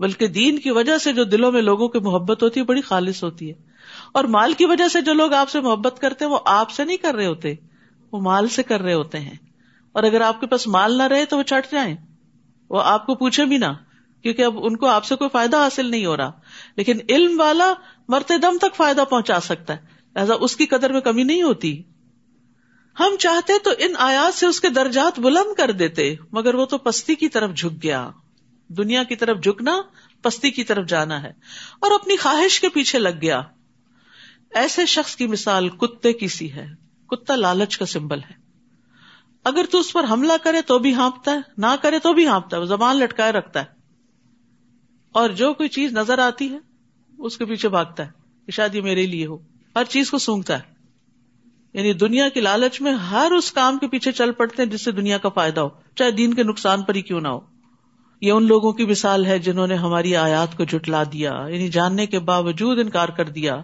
بلکہ 0.00 0.26
دین 0.26 0.58
کی 0.58 0.70
وجہ 0.70 0.98
سے 0.98 1.12
جو 1.12 1.24
دلوں 1.24 1.52
میں 1.52 1.62
لوگوں 1.62 1.88
کی 1.88 1.98
محبت 1.98 2.42
ہوتی 2.42 2.60
ہے، 2.60 2.64
بڑی 2.64 2.80
خالص 2.80 3.24
ہوتی 3.24 3.50
ہے۔ 3.50 3.71
اور 4.12 4.24
مال 4.24 4.52
کی 4.52 4.64
وجہ 4.64 4.88
سے 4.88 5.00
جو 5.00 5.12
لوگ 5.12 5.32
آپ 5.32 5.50
سے 5.50 5.60
محبت 5.60 6.00
کرتے 6.00 6.24
ہیں، 6.24 6.32
وہ 6.32 6.38
آپ 6.44 6.70
سے 6.70 6.84
نہیں 6.84 6.96
کر 6.96 7.14
رہے 7.14 7.26
ہوتے، 7.26 7.54
وہ 8.12 8.20
مال 8.20 8.48
سے 8.48 8.62
کر 8.62 8.80
رہے 8.80 8.94
ہوتے 8.94 9.20
ہیں۔ 9.20 9.36
اور 9.92 10.02
اگر 10.02 10.20
آپ 10.20 10.40
کے 10.40 10.46
پاس 10.46 10.66
مال 10.66 10.98
نہ 10.98 11.02
رہے 11.02 11.24
تو 11.24 11.38
وہ 11.38 11.42
چٹ 11.42 11.72
جائیں۔ 11.72 11.96
وہ 12.70 12.82
آپ 12.82 13.06
کو 13.06 13.14
پوچھے 13.14 13.44
بھی 13.44 13.58
نہ، 13.58 13.72
کیونکہ 14.22 14.42
اب 14.42 14.54
ان 14.62 14.76
کو 14.76 14.86
آپ 14.86 15.04
سے 15.04 15.16
کوئی 15.16 15.30
فائدہ 15.30 15.56
حاصل 15.56 15.90
نہیں 15.90 16.06
ہو 16.06 16.16
رہا۔ 16.16 16.30
لیکن 16.76 16.98
علم 17.08 17.40
والا 17.40 17.72
مرتے 18.08 18.38
دم 18.38 18.58
تک 18.58 18.74
فائدہ 18.74 19.04
پہنچا 19.10 19.40
سکتا 19.40 19.74
ہے۔ 19.74 19.78
لہٰذا 20.14 20.34
اس 20.40 20.56
کی 20.56 20.66
قدر 20.66 20.92
میں 20.92 21.00
کمی 21.00 21.22
نہیں 21.22 21.42
ہوتی۔ 21.42 21.82
ہم 23.00 23.16
چاہتے 23.18 23.52
تو 23.64 23.70
ان 23.78 23.92
آیات 23.98 24.38
سے 24.38 24.46
اس 24.46 24.60
کے 24.60 24.68
درجات 24.68 25.20
بلند 25.20 25.54
کر 25.54 25.70
دیتے، 25.70 26.14
مگر 26.32 26.54
وہ 26.54 26.66
تو 26.66 26.78
پستی 26.78 27.14
کی 27.14 27.28
طرف 27.28 27.54
جھک 27.54 27.82
گیا۔ 27.82 28.10
دنیا 28.68 29.02
کی 29.02 29.16
طرف 29.16 29.42
جھکنا، 29.42 29.82
پستی 30.22 30.50
کی 30.50 30.64
طرف 30.64 30.86
جانا 30.86 31.22
ہے۔ 31.22 31.32
اور 31.80 31.90
اپنی 31.90 32.16
خواہش 32.16 32.60
کے 32.60 32.68
پیچھے 32.68 32.98
لگ 32.98 33.20
گیا۔ 33.22 33.42
ایسے 34.54 34.86
شخص 34.86 35.16
کی 35.16 35.26
مثال 35.26 35.68
کتے 35.68 36.12
کی 36.12 36.28
سی 36.28 36.52
ہے۔ 36.52 36.66
کتا 37.06 37.36
لالچ 37.36 37.78
کا 37.78 37.86
سمبل 37.86 38.18
ہے۔ 38.18 38.42
اگر 39.44 39.64
تو 39.70 39.78
اس 39.78 39.92
پر 39.92 40.04
حملہ 40.10 40.32
کرے 40.42 40.62
تو 40.62 40.78
بھی 40.78 40.94
ہانپتا 40.94 41.32
ہے، 41.32 41.38
نہ 41.58 41.66
کرے 41.82 41.98
تو 41.98 42.12
بھی 42.12 42.26
ہانپتا 42.26 42.56
ہے، 42.56 42.60
وہ 42.60 42.66
زبان 42.66 42.96
لٹکائے 42.96 43.32
رکھتا 43.32 43.60
ہے۔ 43.60 43.66
اور 45.12 45.30
جو 45.30 45.54
کوئی 45.54 45.68
چیز 45.68 45.92
نظر 45.92 46.18
آتی 46.18 46.50
ہے، 46.50 46.58
اس 47.18 47.38
کے 47.38 47.44
پیچھے 47.44 47.68
بھاگتا 47.68 48.06
ہے 48.06 48.10
کہ 48.46 48.52
شاید 48.52 48.74
یہ 48.74 48.80
میرے 48.80 49.06
لیے 49.06 49.26
ہو۔ 49.26 49.38
ہر 49.76 49.84
چیز 49.84 50.10
کو 50.10 50.18
سونگتا 50.18 50.58
ہے۔ 50.58 50.72
یعنی 51.72 51.92
دنیا 51.92 52.28
کی 52.28 52.40
لالچ 52.40 52.80
میں 52.80 52.92
ہر 52.92 53.32
اس 53.38 53.52
کام 53.52 53.78
کے 53.78 53.88
پیچھے 53.88 54.12
چل 54.12 54.32
پڑتے 54.32 54.62
ہیں 54.62 54.70
جس 54.70 54.84
سے 54.84 54.92
دنیا 54.92 55.18
کا 55.18 55.28
فائدہ 55.28 55.60
ہو۔ 55.60 55.68
چاہے 55.96 56.10
دین 56.10 56.34
کے 56.34 56.42
نقصان 56.42 56.82
پر 56.82 56.94
ہی 56.94 57.02
کیوں 57.02 57.20
نہ 57.20 57.28
ہو۔ 57.28 57.40
یہ 58.20 58.32
ان 58.32 58.46
لوگوں 58.46 58.72
کی 58.72 58.86
مثال 58.86 59.26
ہے 59.26 59.38
جنہوں 59.38 59.66
نے 59.66 59.74
ہماری 59.74 60.16
آیات 60.16 60.56
کو 60.56 60.64
جٹلا 60.64 61.02
دیا 61.02 61.32
یعنی 61.48 61.68
جاننے 61.68 62.06
کے 62.06 62.18
باوجود 62.18 62.78
انکار 62.78 63.08
کر 63.08 63.28
دیا۔ 63.28 63.62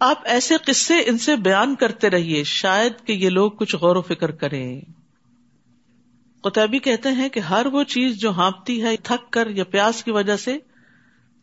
آپ 0.00 0.18
ایسے 0.24 0.54
قصے 0.66 0.94
ان 1.06 1.18
سے 1.18 1.36
بیان 1.36 1.74
کرتے 1.74 2.10
رہیے، 2.10 2.44
شاید 2.44 2.92
کہ 3.04 3.12
یہ 3.12 3.30
لوگ 3.30 3.50
کچھ 3.50 3.76
غور 3.76 3.96
و 3.96 4.02
فکر 4.02 4.30
کریں۔ 4.30 4.80
قطبی 6.42 6.78
کہتے 6.78 7.08
ہیں 7.08 7.28
کہ 7.28 7.40
ہر 7.40 7.66
وہ 7.66 7.82
چیز 7.82 8.16
جو 8.16 8.30
ہانپتی 8.30 8.82
ہے، 8.82 8.96
تھک 8.96 9.32
کر 9.32 9.50
یا 9.50 9.64
پیاس 9.64 10.04
کی 10.04 10.10
وجہ 10.10 10.36
سے، 10.36 10.58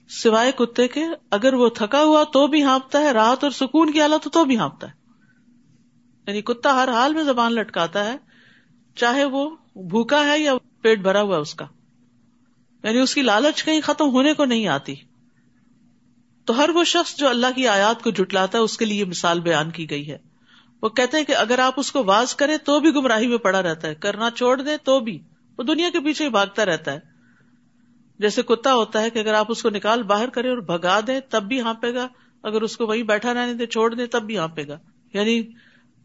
سوائے 0.10 0.52
کتے 0.52 0.88
کے، 0.88 1.04
اگر 1.32 1.54
وہ 1.54 1.70
تھکا 1.70 2.04
ہوا 2.04 2.24
تو 2.24 2.48
بھی 2.48 2.64
ہانپتا 2.64 3.00
ہے، 3.00 3.12
رات 3.12 3.44
اور 3.44 3.52
سکون 3.52 3.92
کی 3.92 4.02
حالت 4.02 4.28
تو 4.34 4.46
بھی 4.46 4.58
ہانپتا 4.58 4.88
ہے۔ 4.88 4.94
یعنی 6.28 6.42
کتا 6.42 6.74
ہر 6.74 6.90
حال 6.90 7.14
میں 7.14 7.24
زبان 7.24 7.54
لٹکاتا 7.54 8.06
ہے، 8.06 8.18
چاہے 8.96 9.26
وہ 9.26 9.50
بھوکا 9.76 10.26
ہے 10.26 10.40
یا 10.40 10.54
پیٹ 10.82 11.00
بھرا 11.00 11.22
ہوا 11.22 11.38
اس 11.38 11.56
کا۔ 11.56 11.66
یعنی 12.84 13.00
اس 13.00 13.16
کی 13.16 13.22
لالچ 13.22 13.64
کہیں 13.64 13.82
ختم 13.82 14.10
ہونے 14.10 14.34
کو 14.34 14.46
نہیں 14.46 14.68
آتی۔ 14.68 14.96
تو 16.46 16.58
ہر 16.58 16.70
وہ 16.70 16.84
شخص 16.84 17.16
جو 17.16 17.28
اللہ 17.28 17.48
کی 17.56 17.68
آیات 17.68 18.04
کو 18.04 18.10
جٹلاتا 18.10 18.58
ہے، 18.58 18.64
اس 18.64 18.78
کے 18.78 18.86
لیے 18.86 19.06
مثال 19.06 19.40
بیان 19.40 19.72
کی 19.72 19.90
گئی 19.90 20.12
ہے۔ 20.12 20.18
وہ 20.82 20.90
کہتے 20.90 21.18
ہیں 21.18 21.24
کہ 21.24 21.36
اگر 21.36 21.60
آپ 21.60 21.74
اس 21.78 21.92
کو 21.92 22.04
واز 22.04 22.36
کریں 22.36 22.58
تو 22.58 22.80
بھی 22.80 22.90
گمراہی 22.90 23.28
میں 23.28 23.38
پڑا 23.38 23.62
رہتا 23.62 23.88
ہے، 23.88 23.96
کرنا 23.96 24.30
چھوڑ 24.32 24.62
دیں 24.62 24.78
تو 24.84 25.00
بھی۔ 25.00 25.20
وہ 25.58 25.64
دنیا 25.64 25.90
کے 25.94 26.00
پیچھے 26.00 26.26
ہی 26.26 26.30
بھاگتا 26.30 26.66
رہتا 26.66 26.92
ہے۔ 26.92 27.00
جیسے 28.20 28.42
کتا 28.42 28.74
ہوتا 28.74 29.02
ہے 29.02 29.10
کہ 29.10 29.20
اگر 29.20 29.34
آپ 29.34 29.46
اس 29.50 29.62
کو 29.62 29.70
نکال 29.70 30.04
باہر 30.04 30.30
کریں 30.30 30.50
اور 30.50 30.58
بھگا 30.58 31.00
دیں 31.08 31.20
تب 31.30 31.44
بھی 31.44 31.62
ہانپے 31.62 31.94
گا، 31.94 32.08
اگر 32.44 32.62
اس 32.62 32.78
کو 32.78 32.86
وہی 32.86 33.04
بیٹھا 33.04 33.34
رہنے 33.34 33.54
دیں، 33.54 33.66
چھوڑ 33.66 33.94
دیں 33.94 34.06
تب 34.06 34.24
بھی 34.24 34.38
ہانپے 34.38 34.68
گا۔ 34.68 34.78
یعنی 35.14 35.42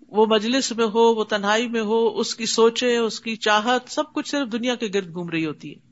وہ 0.09 0.27
مجلس 0.27 0.73
میں 0.73 0.87
ہو، 0.87 1.15
وہ 1.15 1.25
تنہائی 1.25 1.69
میں 1.69 1.81
ہو، 1.81 2.19
اس 2.19 2.35
کی 2.35 2.47
سوچے 2.47 2.97
اس 2.97 3.21
کی 3.21 3.37
چاہت، 3.37 3.83
سب 3.91 4.13
کچھ 4.13 4.29
صرف 4.29 4.53
دنیا 4.53 4.75
کے 4.75 4.89
گرد 4.95 5.15
گھوم 5.15 5.29
رہی 5.29 5.47
ہوتی 5.47 5.75
ہے۔ 5.75 5.90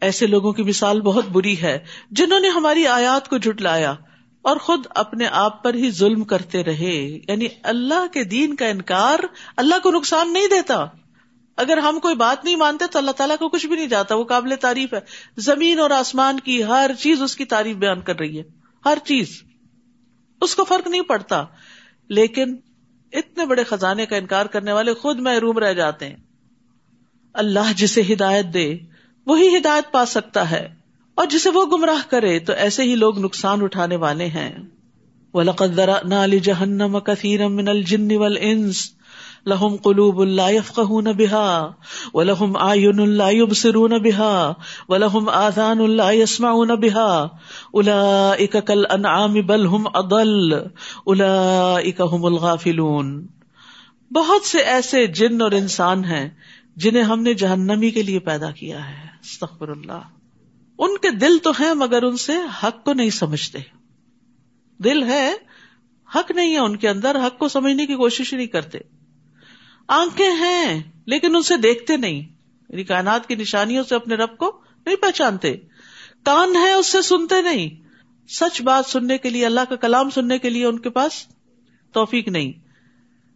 ایسے 0.00 0.26
لوگوں 0.26 0.52
کی 0.52 0.62
مثال 0.62 1.00
بہت 1.00 1.24
بری 1.28 1.62
ہے 1.62 1.78
جنہوں 2.10 2.40
نے 2.40 2.48
ہماری 2.48 2.86
آیات 2.86 3.28
کو 3.28 3.38
جٹلایا 3.38 3.94
اور 4.42 4.56
خود 4.56 4.86
اپنے 4.90 5.26
آپ 5.26 5.62
پر 5.62 5.74
ہی 5.74 5.90
ظلم 5.90 6.24
کرتے 6.24 6.64
رہے۔ 6.64 7.18
یعنی 7.28 7.46
اللہ 7.62 8.06
کے 8.12 8.24
دین 8.24 8.56
کا 8.56 8.66
انکار 8.66 9.18
اللہ 9.56 9.74
کو 9.82 9.90
نقصان 9.90 10.32
نہیں 10.32 10.46
دیتا۔ 10.46 10.86
اگر 11.56 11.78
ہم 11.78 11.98
کوئی 12.00 12.14
بات 12.14 12.44
نہیں 12.44 12.56
مانتے 12.56 12.84
تو 12.90 12.98
اللہ 12.98 13.10
تعالیٰ 13.10 13.36
کو 13.36 13.48
کچھ 13.48 13.66
بھی 13.66 13.76
نہیں 13.76 13.86
جاتا، 13.86 14.14
وہ 14.14 14.24
قابل 14.24 14.54
تعریف 14.60 14.94
ہے۔ 14.94 15.00
زمین 15.36 15.80
اور 15.80 15.90
آسمان 15.90 16.40
کی 16.40 16.64
ہر 16.64 16.90
چیز 16.98 17.22
اس 17.22 17.36
کی 17.36 17.44
تعریف 17.44 17.76
بیان 17.76 18.00
کر 18.00 18.18
رہی 18.18 18.38
ہے۔ 18.38 18.42
ہر 18.84 18.98
چیز۔ 19.04 19.42
اس 20.40 20.54
کو 20.54 20.64
فرق 20.64 20.88
نہیں 20.88 21.02
پڑتا۔ 21.02 21.44
لیکن 22.08 22.56
اتنے 23.12 23.46
بڑے 23.46 23.64
خزانے 23.64 24.06
کا 24.06 24.16
انکار 24.16 24.46
کرنے 24.46 24.72
والے 24.72 24.94
خود 24.94 25.20
محروم 25.20 25.58
رہ 25.58 25.72
جاتے 25.72 26.08
ہیں۔ 26.08 26.16
اللہ 27.32 27.72
جسے 27.76 28.02
ہدایت 28.12 28.46
دے۔ 28.54 28.78
وہی 29.30 29.56
ہدایت 29.56 29.92
پا 29.92 30.06
سکتا 30.06 30.50
ہے۔ 30.50 30.68
اور 31.14 31.26
جسے 31.26 31.50
وہ 31.50 31.64
گمراہ 31.64 32.10
کرے، 32.10 32.38
تو 32.38 32.52
ایسے 32.52 32.82
ہی 32.82 32.94
لوگ 32.94 33.18
نقصان 33.18 33.62
اٹھانے 33.62 33.96
والے 33.96 34.26
ہیں۔ 34.26 34.58
وَلَقَدْ 35.34 35.74
ذَرَأْنَا 35.74 36.26
لِجَهَنَّمَ 36.26 36.98
كَثِيرًا 36.98 37.48
مِنَ 37.48 37.70
الْجِنِّ 37.70 38.16
وَالْإِنسِ 38.16 38.88
لہم 39.46 39.76
قلوب 39.76 40.18
اللہ 40.18 40.52
يفقهون 40.52 41.04
بها 41.04 41.70
ولہم 42.14 42.56
آئین 42.56 43.00
اللہ 43.00 43.32
يبصرون 43.32 43.90
بها 43.90 44.52
ولہم 44.88 45.28
آذان 45.28 45.80
اللہ 45.80 46.14
يسمعون 46.14 46.68
بها 46.68 47.28
اولئک 47.72 48.56
کالانعام 48.64 49.32
بل 49.32 49.66
هم 49.66 49.88
اضل 49.94 50.52
اولئک 51.06 52.00
هم 52.12 52.24
الغافلون۔ 52.24 53.26
بہت 54.10 54.46
سے 54.46 54.58
ایسے 54.58 55.06
جن 55.06 55.42
اور 55.42 55.52
انسان 55.52 56.04
ہیں 56.04 56.28
جنہیں 56.76 57.02
ہم 57.02 57.22
نے 57.22 57.34
جہنمی 57.34 57.90
کے 57.90 58.02
لیے 58.02 58.18
پیدا 58.18 58.50
کیا 58.50 58.88
ہے۔ 58.90 59.06
استغفر 59.20 59.68
اللہ۔ 59.68 60.02
ان 60.78 60.98
کے 60.98 61.10
دل 61.10 61.38
تو 61.38 61.50
ہیں 61.50 61.74
مگر 61.74 62.02
ان 62.02 62.16
سے 62.16 62.32
حق 62.62 62.84
کو 62.84 62.92
نہیں 62.92 63.10
سمجھتے۔ 63.10 63.58
دل 64.78 65.02
ہے، 65.02 65.34
حق 66.14 66.30
نہیں 66.30 66.52
ہے 66.52 66.58
ان 66.58 66.76
کے 66.76 66.88
اندر، 66.88 67.26
حق 67.26 67.38
کو 67.38 67.48
سمجھنے 67.48 67.86
کی 67.86 67.94
کوشش 67.94 68.34
نہیں 68.34 68.46
کرتے۔ 68.46 68.78
آنکھیں 69.88 70.30
ہیں، 70.30 70.82
لیکن 71.06 71.36
ان 71.36 71.42
سے 71.42 71.56
دیکھتے 71.56 71.96
نہیں۔ 71.96 72.20
یعنی 72.68 72.84
کائنات 72.84 73.26
کی 73.26 73.34
نشانیوں 73.34 73.84
سے 73.84 73.94
اپنے 73.94 74.14
رب 74.14 74.36
کو 74.36 74.60
نہیں 74.86 74.96
پہچانتے۔ 74.96 75.56
کان 76.24 76.56
ہے، 76.56 76.72
اس 76.72 76.86
سے 76.86 77.02
سنتے 77.02 77.42
نہیں۔ 77.42 77.68
سچ 78.28 78.62
بات 78.62 78.86
سننے 78.86 79.18
کے 79.18 79.30
لیے، 79.30 79.46
اللہ 79.46 79.60
کا 79.68 79.76
کلام 79.76 80.10
سننے 80.10 80.38
کے 80.38 80.50
لیے 80.50 80.66
ان 80.66 80.78
کے 80.78 80.90
پاس 80.90 81.12
توفیق 81.92 82.28
نہیں۔ 82.28 82.69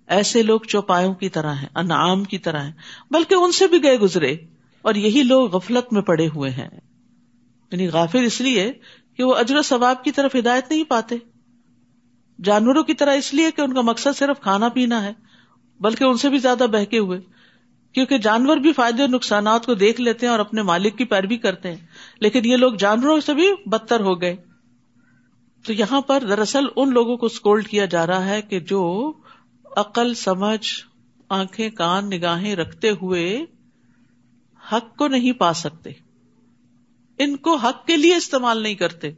ایسے 0.06 0.42
لوگ 0.42 0.60
چوپایوں 0.60 1.14
کی 1.14 1.28
طرح 1.28 1.54
ہیں، 1.54 1.68
انعام 1.74 2.24
کی 2.24 2.38
طرح 2.38 2.62
ہیں، 2.62 2.72
بلکہ 3.10 3.34
ان 3.34 3.52
سے 3.52 3.66
بھی 3.66 3.82
گئے 3.82 3.98
گزرے 3.98 4.36
اور 4.82 4.94
یہی 4.94 5.22
لوگ 5.22 5.54
غفلت 5.54 5.92
میں 5.92 6.02
پڑے 6.02 6.28
ہوئے 6.28 6.50
ہیں۔ 6.50 6.68
یعنی 7.72 7.88
غافل 7.88 8.24
اس 8.24 8.40
لیے 8.40 8.72
کہ 9.16 9.24
وہ 9.24 9.34
اجر 9.34 9.56
و 9.56 9.62
ثواب 9.62 10.04
کی 10.04 10.10
طرف 10.10 10.36
ہدایت 10.36 10.70
نہیں 10.70 10.84
پاتے۔ 10.84 11.16
جانوروں 12.44 12.82
کی 12.82 12.94
طرح 12.94 13.14
اس 13.14 13.34
لیے 13.34 13.50
کہ 13.50 13.60
ان 13.60 13.74
کا 13.74 13.80
مقصد 13.80 14.18
صرف 14.18 14.40
کھانا 14.40 14.68
پینا 14.68 15.02
ہے، 15.02 15.12
بلکہ 15.80 16.04
ان 16.04 16.16
سے 16.16 16.28
بھی 16.28 16.38
زیادہ 16.38 16.66
بہکے 16.72 16.98
ہوئے۔ 16.98 17.20
کیونکہ 17.92 18.18
جانور 18.18 18.56
بھی 18.56 18.72
فائدے 18.72 19.02
اور 19.02 19.10
نقصانات 19.10 19.66
کو 19.66 19.74
دیکھ 19.74 20.00
لیتے 20.00 20.26
ہیں 20.26 20.30
اور 20.30 20.40
اپنے 20.40 20.62
مالک 20.62 20.98
کی 20.98 21.04
پیروی 21.04 21.36
کرتے 21.36 21.68
ہیں۔ 21.68 21.86
لیکن 22.20 22.40
یہ 22.44 22.56
لوگ 22.56 22.72
جانوروں 22.72 23.20
سے 23.20 23.34
بھی 23.34 23.48
بدتر 23.66 24.00
ہو 24.00 24.20
گئے۔ 24.20 24.36
تو 25.66 25.72
یہاں 25.72 26.00
پر 26.00 26.20
دراصل 26.28 26.64
ان 26.76 26.92
لوگوں 26.92 27.16
کو 27.16 27.26
اسکولڈ 27.26 27.68
کیا 27.68 27.84
جا 27.84 28.06
رہا 28.06 28.24
ہے 28.24 28.42
کہ 28.42 28.60
جو 28.60 29.12
عقل، 29.76 30.14
سمجھ، 30.14 30.68
آنکھیں، 31.28 31.70
کان، 31.70 32.10
نگاہیں 32.10 32.56
رکھتے 32.56 32.90
ہوئے 32.90 33.44
حق 34.72 34.96
کو 34.96 35.08
نہیں 35.08 35.32
پا 35.32 35.52
سکتے۔ 35.52 35.90
ان 37.18 37.36
کو 37.36 37.56
حق 37.56 37.86
کے 37.86 37.96
لیے 37.96 38.16
استعمال 38.16 38.62
نہیں 38.62 38.74
کرتے۔ 38.74 39.10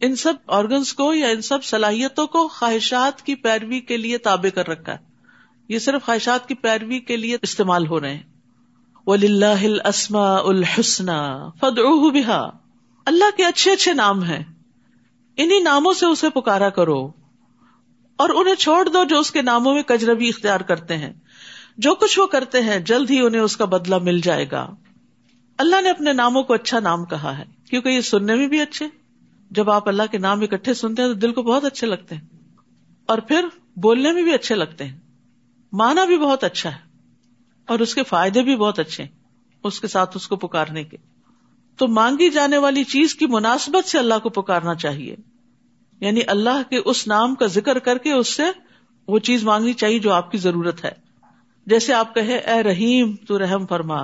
ان 0.00 0.16
سب 0.16 0.34
آرگنس 0.46 0.92
کو 0.92 1.14
یا 1.14 1.28
ان 1.28 1.40
سب 1.40 1.64
صلاحیتوں 1.64 2.26
کو 2.26 2.48
خواہشات 2.48 3.22
کی 3.22 3.34
پیروی 3.34 3.80
کے 3.80 3.96
لیے 3.96 4.18
تابع 4.18 4.48
کر 4.48 4.68
رکھا 4.68 4.92
ہے۔ 4.92 4.98
یہ 5.68 5.78
صرف 5.78 6.04
خواہشات 6.04 6.48
کی 6.48 6.54
پیروی 6.54 7.00
کے 7.00 7.16
لیے 7.16 7.36
استعمال 7.42 7.86
ہو 7.86 8.00
رہے 8.00 8.14
ہیں۔ 8.14 8.22
الحسن 10.44 11.06
فد 11.60 11.78
بہا 12.12 12.50
اللہ 13.04 13.36
کے 13.36 13.44
اچھے 13.44 13.72
اچھے 13.72 13.92
نام 13.92 14.22
ہیں۔ 14.22 14.44
انہیں 15.36 15.60
ناموں 15.60 15.92
سے 15.92 16.06
اسے 16.06 16.30
پکارا 16.30 16.68
کرو۔ 16.68 17.25
اور 18.16 18.28
انہیں 18.28 18.54
چھوڑ 18.54 18.88
دو 18.88 19.04
جو 19.04 19.18
اس 19.18 19.30
کے 19.30 19.42
ناموں 19.42 19.74
میں 19.74 19.82
کجربی 19.82 20.28
اختیار 20.28 20.60
کرتے 20.60 20.96
ہیں۔ 20.96 21.12
جو 21.76 21.94
کچھ 21.94 22.18
وہ 22.18 22.26
کرتے 22.26 22.60
ہیں، 22.60 22.78
جلد 22.78 23.10
ہی 23.10 23.20
انہیں 23.20 23.42
اس 23.42 23.56
کا 23.56 23.64
بدلہ 23.64 23.98
مل 23.98 24.20
جائے 24.20 24.46
گا۔ 24.50 24.74
اللہ 25.58 25.80
نے 25.80 25.90
اپنے 25.90 26.12
ناموں 26.12 26.42
کو 26.42 26.54
اچھا 26.54 26.80
نام 26.80 27.04
کہا 27.04 27.38
ہے، 27.38 27.44
کیونکہ 27.70 27.88
یہ 27.88 28.00
سننے 28.00 28.34
میں 28.34 28.48
بھی 28.48 28.60
اچھے۔ 28.60 28.86
جب 29.50 29.70
آپ 29.70 29.88
اللہ 29.88 30.02
کے 30.10 30.18
نام 30.18 30.42
اکٹھے 30.42 30.74
سنتے 30.74 31.02
ہیں 31.02 31.08
تو 31.08 31.14
دل 31.14 31.32
کو 31.32 31.42
بہت 31.42 31.64
اچھے 31.64 31.86
لگتے 31.86 32.14
ہیں۔ 32.14 32.22
اور 33.06 33.18
پھر 33.18 33.46
بولنے 33.76 34.12
میں 34.12 34.22
بھی 34.22 34.34
اچھے 34.34 34.54
لگتے 34.54 34.84
ہیں۔ 34.84 35.00
مانا 35.72 36.04
بھی 36.04 36.18
بہت 36.18 36.44
اچھا 36.44 36.70
ہے۔ 36.70 36.80
اور 37.66 37.78
اس 37.78 37.94
کے 37.94 38.02
فائدے 38.02 38.42
بھی 38.42 38.56
بہت 38.56 38.78
اچھے 38.78 39.04
ہیں، 39.04 39.10
اس 39.64 39.80
کے 39.80 39.88
ساتھ 39.88 40.16
اس 40.16 40.28
کو 40.28 40.36
پکارنے 40.36 40.84
کے۔ 40.84 40.96
تو 41.76 41.88
مانگی 41.88 42.30
جانے 42.30 42.58
والی 42.58 42.84
چیز 42.84 43.14
کی 43.14 43.26
مناسبت 43.26 43.88
سے 43.88 43.98
اللہ 43.98 44.18
کو 44.22 44.28
پکارنا 44.28 44.74
چاہیے۔ 44.74 45.16
یعنی 46.00 46.20
اللہ 46.26 46.70
کے 46.70 46.76
اس 46.84 47.06
نام 47.06 47.34
کا 47.34 47.46
ذکر 47.46 47.78
کر 47.78 47.98
کے 47.98 48.12
اس 48.12 48.36
سے 48.36 48.42
وہ 49.08 49.18
چیز 49.18 49.44
مانگنی 49.44 49.72
چاہیے 49.72 49.98
جو 49.98 50.12
آپ 50.12 50.30
کی 50.30 50.38
ضرورت 50.38 50.84
ہے۔ 50.84 50.92
جیسے 51.66 51.94
آپ 51.94 52.14
کہے 52.14 52.38
اے 52.38 52.62
رحیم، 52.62 53.14
تو 53.28 53.38
رحم 53.38 53.66
فرما۔ 53.66 53.96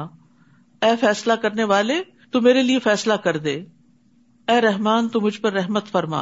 اے 0.82 0.90
فیصلہ 1.00 1.32
کرنے 1.32 1.64
والے، 1.64 2.02
تو 2.30 2.40
میرے 2.40 2.62
لیے 2.62 2.78
فیصلہ 2.78 3.12
کر 3.12 3.36
دے۔ 3.36 3.64
اے 4.48 4.60
رحمان، 4.60 5.08
تو 5.08 5.20
مجھ 5.20 5.40
پر 5.40 5.52
رحمت 5.52 5.86
فرما۔ 5.86 6.20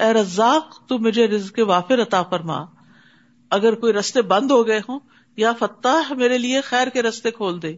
اے 0.00 0.12
رزاق، 0.12 0.86
تو 0.86 0.98
مجھے 0.98 1.26
رزق 1.26 1.60
وافر 1.66 2.02
عطا 2.02 2.22
فرما۔ 2.22 2.64
اگر 3.50 3.74
کوئی 3.74 3.92
رستے 3.92 4.22
بند 4.22 4.50
ہو 4.50 4.66
گئے 4.66 4.78
ہوں 4.78 5.00
یا 5.36 5.52
فتح 5.52 6.12
میرے 6.14 6.38
لیے 6.38 6.60
خیر 6.60 6.88
کے 6.88 7.02
رستے 7.02 7.30
کھول 7.30 7.62
دے۔ 7.62 7.76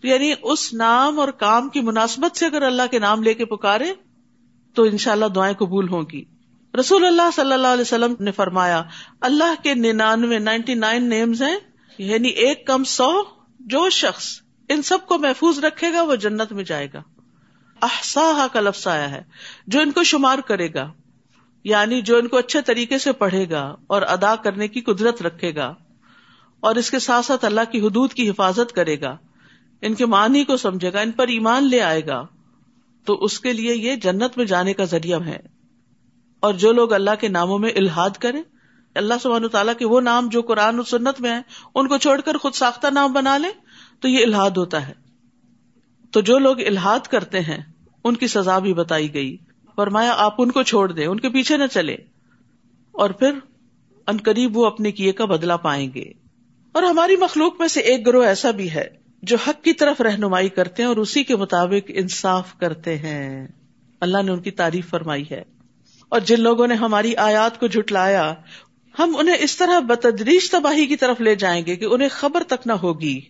تو 0.00 0.08
یعنی 0.08 0.32
اس 0.42 0.74
نام 0.74 1.20
اور 1.20 1.28
کام 1.28 1.68
کی 1.68 1.80
مناسبت 1.80 2.36
سے 2.36 2.46
اگر 2.46 2.62
اللہ 2.62 2.82
کے 2.90 2.98
نام 2.98 3.22
لے 3.22 3.34
کے 3.34 3.44
پکارے، 3.44 3.92
تو 4.74 4.82
ان 4.82 4.98
شاء 4.98 5.12
اللہ 5.12 5.26
دعائیں 5.26 5.54
قبول 5.54 5.88
ہوں 5.88 6.02
گی۔ 6.12 6.24
رسول 6.74 7.04
اللہ 7.04 7.30
صلی 7.34 7.52
اللہ 7.52 7.66
علیہ 7.68 7.80
وسلم 7.80 8.14
نے 8.20 8.32
فرمایا، 8.32 8.82
اللہ 9.20 9.62
کے 9.62 9.74
ننانوے، 9.74 10.38
نائنٹی 10.38 10.74
نائن 10.74 11.08
نیمز 11.08 11.42
ہیں 11.42 11.56
یعنی 11.98 12.28
ایک 12.44 12.66
کم 12.66 12.84
سو 12.84 13.10
جو 13.60 13.88
شخص 13.90 14.28
ان 14.68 14.82
سب 14.82 15.06
کو 15.06 15.18
محفوظ 15.18 15.58
رکھے 15.58 15.92
گا، 15.92 16.02
وہ 16.02 16.14
جنت 16.16 16.52
میں 16.52 16.64
جائے 16.64 16.88
گا۔ 16.94 17.02
احسا 17.82 18.46
کا 18.52 18.60
لفظ 18.60 18.86
آیا 18.88 19.10
ہے، 19.10 19.22
جو 19.66 19.80
ان 19.80 19.90
کو 19.90 20.02
شمار 20.04 20.38
کرے 20.38 20.72
گا 20.74 20.90
یعنی 21.64 22.00
جو 22.02 22.16
ان 22.16 22.28
کو 22.28 22.36
اچھے 22.36 22.60
طریقے 22.60 22.98
سے 22.98 23.12
پڑھے 23.12 23.44
گا 23.50 23.62
اور 23.86 24.02
ادا 24.08 24.34
کرنے 24.36 24.68
کی 24.68 24.80
قدرت 24.80 25.22
رکھے 25.22 25.54
گا، 25.54 25.72
اور 26.62 26.76
اس 26.76 26.90
کے 26.90 26.98
ساتھ 26.98 27.26
ساتھ 27.26 27.44
اللہ 27.44 27.70
کی 27.72 27.80
حدود 27.80 28.12
کی 28.12 28.28
حفاظت 28.30 28.72
کرے 28.72 29.00
گا، 29.00 29.16
ان 29.82 29.94
کے 29.94 30.06
معنی 30.06 30.44
کو 30.44 30.56
سمجھے 30.56 30.92
گا، 30.92 31.00
ان 31.00 31.10
پر 31.12 31.28
ایمان 31.28 31.68
لے 31.68 31.80
آئے 31.82 32.06
گا، 32.06 32.24
تو 33.06 33.14
اس 33.14 33.40
کے 33.40 33.52
لیے 33.52 33.74
یہ 33.74 33.96
جنت 33.96 34.36
میں 34.36 34.44
جانے 34.44 34.72
کا 34.72 34.84
ذریعہ 34.84 35.20
ہے۔ 35.26 35.38
اور 36.42 36.54
جو 36.54 36.72
لوگ 36.72 36.92
اللہ 36.92 37.10
کے 37.20 37.28
ناموں 37.28 37.58
میں 37.58 37.70
الحاد 37.76 38.10
کریں، 38.10 38.42
اللہ 38.94 39.14
سبحانہ 39.22 39.46
تعالیٰ 39.46 39.74
کے 39.78 39.86
وہ 39.86 40.00
نام 40.00 40.28
جو 40.28 40.42
قرآن 40.42 40.78
و 40.78 40.82
سنت 40.82 41.20
میں 41.20 41.30
ہیں، 41.30 41.40
ان 41.74 41.88
کو 41.88 41.98
چھوڑ 41.98 42.20
کر 42.20 42.36
خود 42.36 42.54
ساختہ 42.54 42.86
نام 42.92 43.12
بنا 43.12 43.38
لیں، 43.38 43.50
تو 44.00 44.08
یہ 44.08 44.24
الحاد 44.24 44.50
ہوتا 44.50 44.88
ہے۔ 44.88 44.92
تو 46.10 46.20
جو 46.20 46.38
لوگ 46.38 46.60
الحاد 46.60 47.00
کرتے 47.00 47.40
ہیں، 47.40 47.58
ان 48.04 48.16
کی 48.16 48.26
سزا 48.26 48.58
بھی 48.58 48.74
بتائی 48.74 49.14
گئی۔ 49.14 49.36
فرمایا، 49.76 50.14
آپ 50.16 50.34
ان 50.38 50.50
کو 50.50 50.62
چھوڑ 50.62 50.92
دیں، 50.92 51.06
ان 51.06 51.20
کے 51.20 51.28
پیچھے 51.28 51.56
نہ 51.56 51.64
چلے 51.72 51.96
اور 52.92 53.10
پھر 53.10 53.32
ان 54.06 54.16
قریب 54.16 54.56
وہ 54.56 54.66
اپنے 54.66 54.92
کیے 54.92 55.12
کا 55.12 55.24
بدلا 55.24 55.56
پائیں 55.56 55.90
گے۔ 55.94 56.04
اور 56.72 56.82
ہماری 56.82 57.16
مخلوق 57.16 57.60
میں 57.60 57.68
سے 57.68 57.80
ایک 57.80 58.06
گروہ 58.06 58.24
ایسا 58.24 58.50
بھی 58.50 58.70
ہے، 58.70 58.88
جو 59.22 59.36
حق 59.48 59.64
کی 59.64 59.72
طرف 59.72 60.00
رہنمائی 60.00 60.48
کرتے 60.48 60.82
ہیں 60.82 60.88
اور 60.88 60.96
اسی 60.96 61.24
کے 61.24 61.36
مطابق 61.36 61.90
انصاف 61.94 62.58
کرتے 62.58 62.98
ہیں۔ 62.98 63.48
اللہ 64.00 64.22
نے 64.22 64.32
ان 64.32 64.40
کی 64.40 64.50
تعریف 64.50 64.90
فرمائی 64.90 65.24
ہے۔ 65.30 65.61
اور 66.12 66.20
جن 66.20 66.40
لوگوں 66.40 66.66
نے 66.66 66.74
ہماری 66.74 67.16
آیات 67.16 67.60
کو 67.60 67.66
جھٹلایا، 67.66 68.34
ہم 68.98 69.16
انہیں 69.18 69.36
اس 69.40 69.56
طرح 69.56 69.80
بتدریج 69.80 70.50
تباہی 70.50 70.86
کی 70.86 70.96
طرف 70.96 71.20
لے 71.20 71.34
جائیں 71.34 71.66
گے 71.66 71.76
کہ 71.76 71.84
انہیں 71.84 72.08
خبر 72.12 72.42
تک 72.42 72.66
نہ 72.66 72.72
ہوگی۔ 72.72 73.20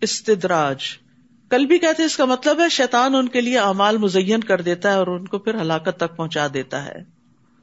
استدراج۔ 0.00 0.78
کل 1.50 1.66
بھی 1.66 1.78
کہتے 1.78 2.02
اس 2.02 2.16
کا 2.16 2.24
مطلب 2.24 2.60
ہے، 2.60 2.68
شیطان 2.68 3.14
ان 3.14 3.28
کے 3.28 3.40
لیے 3.40 3.58
اعمال 3.58 3.96
مزین 3.96 4.40
کر 4.40 4.60
دیتا 4.60 4.90
ہے 4.90 4.96
اور 4.96 5.06
ان 5.06 5.28
کو 5.28 5.38
پھر 5.38 5.60
ہلاکت 5.60 5.96
تک 5.96 6.16
پہنچا 6.16 6.46
دیتا 6.54 6.84
ہے۔ 6.84 6.94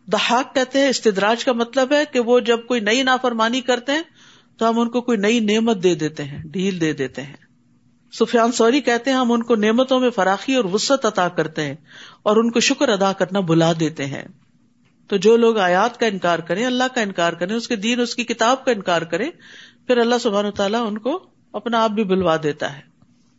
دہاق 0.06 0.56
کہتے 0.56 0.80
ہیں 0.80 0.90
استدراج 0.90 1.46
کا 1.46 1.54
مطلب 1.54 1.94
ہے 1.94 2.04
کہ 2.12 2.20
وہ 2.20 2.40
جب 2.40 2.60
کوئی 2.68 2.80
نئی 2.80 3.04
نافرمانی 3.04 3.62
کرتے 3.62 3.92
ہیں، 3.92 4.04
تو 4.58 4.70
ہم 4.70 4.80
ان 4.80 4.90
کو 4.90 5.02
کوئی 5.02 5.18
نئی 5.18 5.40
نعمت 5.40 5.84
دے 5.84 5.96
دیتے 5.96 6.24
ہیں، 6.24 6.44
ڈھیل 6.44 6.82
دے 6.82 6.94
دیتے 6.94 7.22
ہیں۔ 7.22 7.36
سفیان 8.20 8.52
سوری 8.52 8.82
کہتے 8.82 9.12
ہیں 9.12 9.18
ہم 9.18 9.32
ان 9.32 9.44
کو 9.44 9.56
نعمتوں 9.56 10.00
میں 10.00 10.10
فراخی 10.10 10.56
اور 10.56 10.66
وسط 10.66 11.06
عطا 11.06 11.28
کرتے 11.28 11.62
ہیں 11.62 11.76
اور 12.24 12.38
ان 12.38 12.52
کو 12.52 12.60
شکر 12.60 12.90
ادا 12.90 13.14
کرنا 13.14 13.40
بلا 13.40 13.72
دیتے 13.80 14.06
ہیں۔ 14.06 14.24
تو 15.08 15.18
جو 15.18 15.38
لوگ 15.38 15.58
آیات 15.58 16.00
کا 16.00 16.06
انکار 16.06 16.40
کریں، 16.40 16.66
اللہ 16.66 16.84
کا 16.96 17.02
انکار 17.02 17.34
کریں، 17.34 17.56
اس 17.56 17.68
کے 17.68 17.76
دین، 17.76 18.00
اس 18.00 18.16
کی 18.16 18.24
کتاب 18.24 18.66
کا 18.66 18.72
انکار 18.72 19.02
کریں، 19.02 19.32
پھر 19.88 19.98
اللہ 19.98 20.16
سبحان 20.22 20.52
تعالیٰ 20.52 20.88
ان 20.88 20.98
کو 20.98 21.24
اپنا 21.54 21.84
آپ 21.84 21.92
بھی 21.92 22.04
بلوا 22.04 22.38
دیتا 22.44 22.78
ہے۔ 22.78 22.82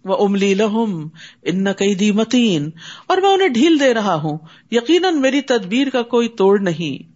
وہ 0.05 0.25
املی 0.25 0.55
لہم، 0.55 1.09
ان 1.43 1.73
قیدی 1.73 2.13
متین، 2.13 2.71
اور 3.07 3.19
میں 3.19 3.31
انہیں 3.31 3.49
ڈھیل 3.49 3.81
دے 3.81 3.95
رہا 3.95 4.15
ہوں۔ 4.15 4.39
یقیناً 4.71 5.21
میری 5.21 5.41
تدبیر 5.41 5.89
کا 5.89 6.03
کوئی 6.03 6.29
توڑ 6.29 6.61
نہیں۔ 6.61 7.15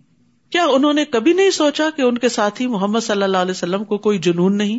کیا 0.53 0.65
انہوں 0.65 0.93
نے 0.93 1.05
کبھی 1.05 1.33
نہیں 1.33 1.51
سوچا 1.51 1.85
کہ 1.97 2.03
ان 2.03 2.19
کے 2.19 2.29
ساتھی 2.29 2.67
محمد 2.67 3.01
صلی 3.01 3.23
اللہ 3.23 3.37
علیہ 3.37 3.51
وسلم 3.51 3.85
کو 3.85 3.99
کوئی 3.99 4.19
جنون 4.19 4.57
نہیں؟ 4.57 4.79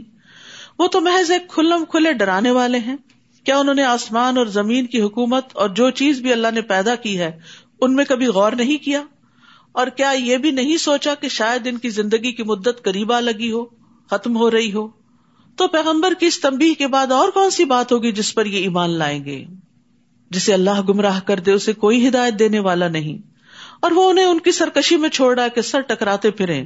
وہ 0.79 0.87
تو 0.87 1.01
محض 1.01 1.31
ایک 1.31 1.49
کھلم 1.49 1.85
کھلے 1.85 2.13
ڈرانے 2.13 2.51
والے 2.51 2.77
ہیں۔ 2.77 2.95
کیا 3.43 3.57
انہوں 3.57 3.75
نے 3.75 3.83
آسمان 3.83 4.37
اور 4.37 4.45
زمین 4.45 4.85
کی 4.85 5.01
حکومت 5.01 5.45
اور 5.53 5.69
جو 5.69 5.89
چیز 5.89 6.21
بھی 6.21 6.31
اللہ 6.31 6.47
نے 6.53 6.61
پیدا 6.61 6.95
کی 6.95 7.19
ہے، 7.19 7.31
ان 7.81 7.95
میں 7.95 8.05
کبھی 8.05 8.25
غور 8.25 8.51
نہیں 8.51 8.83
کیا؟ 8.85 9.03
اور 9.79 9.87
کیا 9.87 10.09
یہ 10.09 10.37
بھی 10.37 10.51
نہیں 10.51 10.77
سوچا 10.77 11.13
کہ 11.15 11.29
شاید 11.29 11.67
ان 11.67 11.77
کی 11.77 11.89
زندگی 11.89 12.31
کی 12.31 12.43
مدت 12.43 12.83
قریبا 12.83 13.19
لگی 13.19 13.51
ہو، 13.51 13.65
ختم 14.09 14.37
ہو 14.37 14.51
رہی 14.51 14.73
ہو۔ 14.73 14.87
تو 15.55 15.67
پیغمبر 15.67 16.13
کی 16.19 16.25
اس 16.25 16.41
تمبی 16.41 16.73
کے 16.73 16.87
بعد 16.87 17.07
اور 17.07 17.29
کون 17.29 17.49
سی 17.49 17.65
بات 17.65 17.91
ہوگی 17.91 18.11
جس 18.11 18.35
پر 18.35 18.45
یہ 18.45 18.57
ایمان 18.57 18.89
لائیں 18.89 19.25
گے؟ 19.25 19.45
جسے 20.29 20.53
اللہ 20.53 20.81
گمراہ 20.89 21.19
کر 21.19 21.39
دے، 21.39 21.51
اسے 21.51 21.73
کوئی 21.73 22.07
ہدایت 22.07 22.39
دینے 22.39 22.59
والا 22.59 22.87
نہیں۔ 22.87 23.27
اور 23.79 23.91
وہ 23.91 24.09
انہیں 24.09 24.25
ان 24.25 24.39
کی 24.39 24.51
سرکشی 24.51 24.97
میں 24.97 25.09
چھوڑا 25.09 25.47
کہ 25.47 25.61
سر 25.61 25.81
ٹکراتے 25.81 26.31
پھرے 26.31 26.63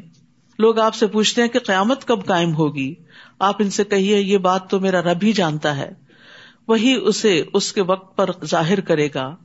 لوگ 0.60 0.80
آپ 0.80 0.96
سے 0.96 1.08
پوچھتے 1.08 1.42
ہیں 1.42 1.50
کہ 1.50 1.60
قیامت 1.60 2.06
کب 2.06 2.26
قائم 2.26 2.56
ہوگی؟ 2.56 2.94
آپ 3.40 3.56
ان 3.60 3.70
سے 3.70 3.84
کہیے، 3.84 4.20
یہ 4.20 4.38
بات 4.38 4.70
تو 4.70 4.80
میرا 4.80 5.02
رب 5.02 5.18
ہی 5.24 5.32
جانتا 5.32 5.78
ہے۔ 5.78 5.92
وہی 6.68 6.96
اسے 7.02 7.44
اس 7.54 7.74
کے 7.74 7.82
وقت 7.82 8.18
پر 8.18 8.30
ظاہر 8.46 8.80
کرے 8.80 9.10
گا۔ 9.16 9.36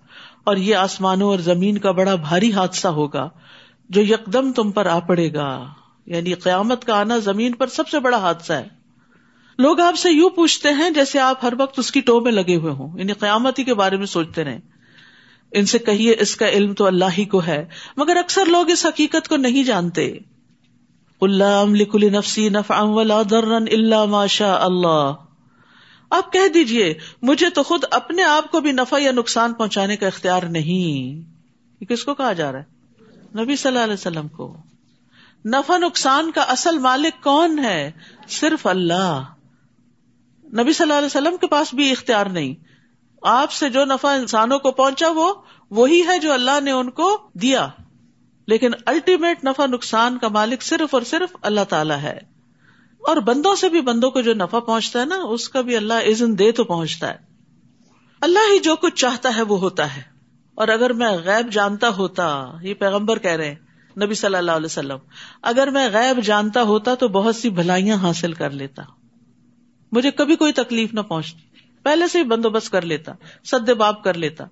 اور 0.45 0.57
یہ 0.57 0.77
آسمانوں 0.77 1.29
اور 1.29 1.39
زمین 1.39 1.79
کا 1.79 1.91
بڑا 1.91 2.15
بھاری 2.15 2.53
حادثہ 2.53 2.89
ہوگا۔ 2.89 3.29
جو 3.89 4.03
یکدم 4.03 4.53
تم 4.53 4.71
پر 4.71 4.87
آ 4.87 4.99
پڑے 4.99 5.33
گا۔ 5.35 5.67
یعنی 6.07 6.35
قیامت 6.35 6.85
کا 6.85 7.01
آنا 7.01 7.19
زمین 7.19 7.53
پر 7.53 7.67
سب 7.67 7.89
سے 7.89 8.01
بڑا 8.01 8.17
حادثہ 8.17 8.53
ہے۔ 8.53 8.69
لوگ 9.59 9.81
آپ 9.81 9.97
سے 9.97 10.11
یوں 10.11 10.31
پوچھتے 10.31 10.69
ہیں 10.69 10.91
جیسے 10.91 11.19
آپ 11.19 11.45
ہر 11.45 11.53
وقت 11.59 11.79
اس 11.79 11.93
کی 11.93 12.01
ٹو 12.01 12.21
میں 12.21 12.33
لگے 12.33 12.57
ہوئے 12.57 12.73
ہوں۔ 12.73 12.99
یعنی 12.99 13.13
قیامت 13.13 13.59
ہی 13.59 13.65
کے 13.65 13.75
بارے 13.75 13.97
میں 13.97 14.07
سوچتے 14.07 14.45
رہے 14.45 14.59
ان 15.53 15.67
سے 15.67 15.79
کہیے، 15.79 16.17
اس 16.21 16.37
کا 16.37 16.49
علم 16.49 16.75
تو 16.75 16.87
اللہ 16.87 17.05
ہی 17.19 17.25
کو 17.25 17.43
ہے۔ 17.47 17.65
مگر 17.97 18.17
اکثر 18.17 18.45
لوگ 18.47 18.71
اس 18.71 18.87
حقیقت 18.87 19.29
کو 19.29 19.37
نہیں 19.37 19.65
جانتے۔ 19.65 20.19
اللہ 21.21 21.65
نفسی 21.95 22.49
نف 22.49 22.71
اللہ 22.71 24.05
ماشا 24.05 24.65
اللہ۔ 24.65 25.15
آپ 26.11 26.33
کہہ 26.33 26.49
دیجیے 26.49 26.95
مجھے 27.23 27.51
تو 27.51 27.63
خود 27.63 27.85
اپنے 27.91 28.23
آپ 28.23 28.51
کو 28.51 28.61
بھی 28.61 28.73
نفع 28.73 28.99
یا 29.01 29.13
نقصان 29.13 29.53
پہنچانے 29.53 29.97
کا 29.97 30.07
اختیار 30.07 30.43
نہیں۔ 30.43 31.23
کس 31.85 32.05
کو 32.05 32.15
کہا 32.15 32.33
جا 32.33 32.53
رہا 32.53 32.59
ہے؟ 32.59 32.78
نبی 33.35 33.57
صلی 33.57 33.73
اللہ 33.73 33.85
علیہ 33.85 33.95
وسلم 33.95 34.29
کو۔ 34.29 34.57
نفع 35.47 35.77
نقصان 35.77 36.33
کا 36.33 36.43
اصل 36.43 36.79
مالک 36.79 37.25
کون 37.25 37.59
ہے؟ 37.59 37.91
صرف 38.29 38.67
اللہ۔ 38.67 39.23
نبی 40.45 40.73
صلی 40.73 40.83
اللہ 40.85 40.95
علیہ 40.95 41.07
وسلم 41.07 41.37
کے 41.37 41.47
پاس 41.47 41.75
بھی 41.75 41.91
اختیار 41.91 42.27
نہیں۔ 42.27 42.55
آپ 43.23 43.53
سے 43.53 43.69
جو 43.69 43.85
نفع 43.85 44.09
انسانوں 44.09 44.59
کو 44.59 44.73
پہنچا 44.73 45.09
وہ، 45.09 45.35
وہی 45.71 46.03
ہے 46.07 46.19
جو 46.19 46.33
اللہ 46.33 46.61
نے 46.61 46.71
ان 46.71 46.91
کو 46.91 47.31
دیا۔ 47.35 47.69
لیکن 48.47 48.71
الٹیمیٹ 48.87 49.45
نفع 49.45 49.67
نقصان 49.67 50.19
کا 50.19 50.29
مالک 50.29 50.63
صرف 50.63 50.95
اور 50.95 51.03
صرف 51.03 51.37
اللہ 51.43 51.65
تعالی 51.69 51.95
ہے۔ 52.03 52.19
اور 52.99 53.17
بندوں 53.17 53.55
سے 53.55 53.69
بھی 53.69 53.81
بندوں 53.81 54.11
کو 54.11 54.21
جو 54.21 54.35
نفع 54.35 54.61
پہنچتا 54.61 55.01
ہے 55.01 55.05
نا، 55.05 55.17
اس 55.17 55.49
کا 55.49 55.61
بھی 55.61 55.77
اللہ 55.77 55.95
عزن 55.95 56.39
دے 56.39 56.53
تو 56.53 56.65
پہنچتا 56.65 57.11
ہے۔ 57.11 57.17
اللہ 58.21 58.53
ہی 58.53 58.59
جو 58.59 58.77
کچھ 58.77 58.95
چاہتا 58.95 59.37
ہے 59.37 59.43
وہ 59.43 59.59
ہوتا 59.59 59.97
ہے۔ 59.97 60.18
اور 60.59 60.69
اگر 60.69 60.93
میں 60.93 61.11
غیب 61.25 61.53
جانتا 61.53 61.89
ہوتا، 61.89 62.53
یہ 62.63 62.75
پیغمبر 62.75 63.19
کہہ 63.19 63.31
رہے 63.31 63.49
ہیں، 63.49 63.55
نبی 64.05 64.15
صلی 64.15 64.37
اللہ 64.37 64.53
علیہ 64.53 64.67
وسلم، 64.67 64.97
اگر 65.43 65.71
میں 65.71 65.89
غیب 65.93 66.25
جانتا 66.25 66.63
ہوتا 66.63 66.95
تو 66.95 67.09
بہت 67.09 67.37
سی 67.37 67.51
بھلائیاں 67.51 67.97
حاصل 67.97 68.33
کر 68.33 68.51
لیتا۔ 68.51 68.83
مجھے 69.93 70.11
کبھی 70.11 70.37
کوئی 70.37 70.53
تکلیف 70.53 70.95
نہ 70.95 71.01
پہنچتی۔ 71.01 71.39
پہلے 71.83 72.09
سے 72.09 72.19
ہی 72.19 72.25
بندوبست 72.25 72.71
کر 72.71 72.83
لیتا، 72.83 73.13
سد 73.45 73.71
باب 73.71 74.03
کر 74.03 74.15
لیتا۔ 74.15 74.45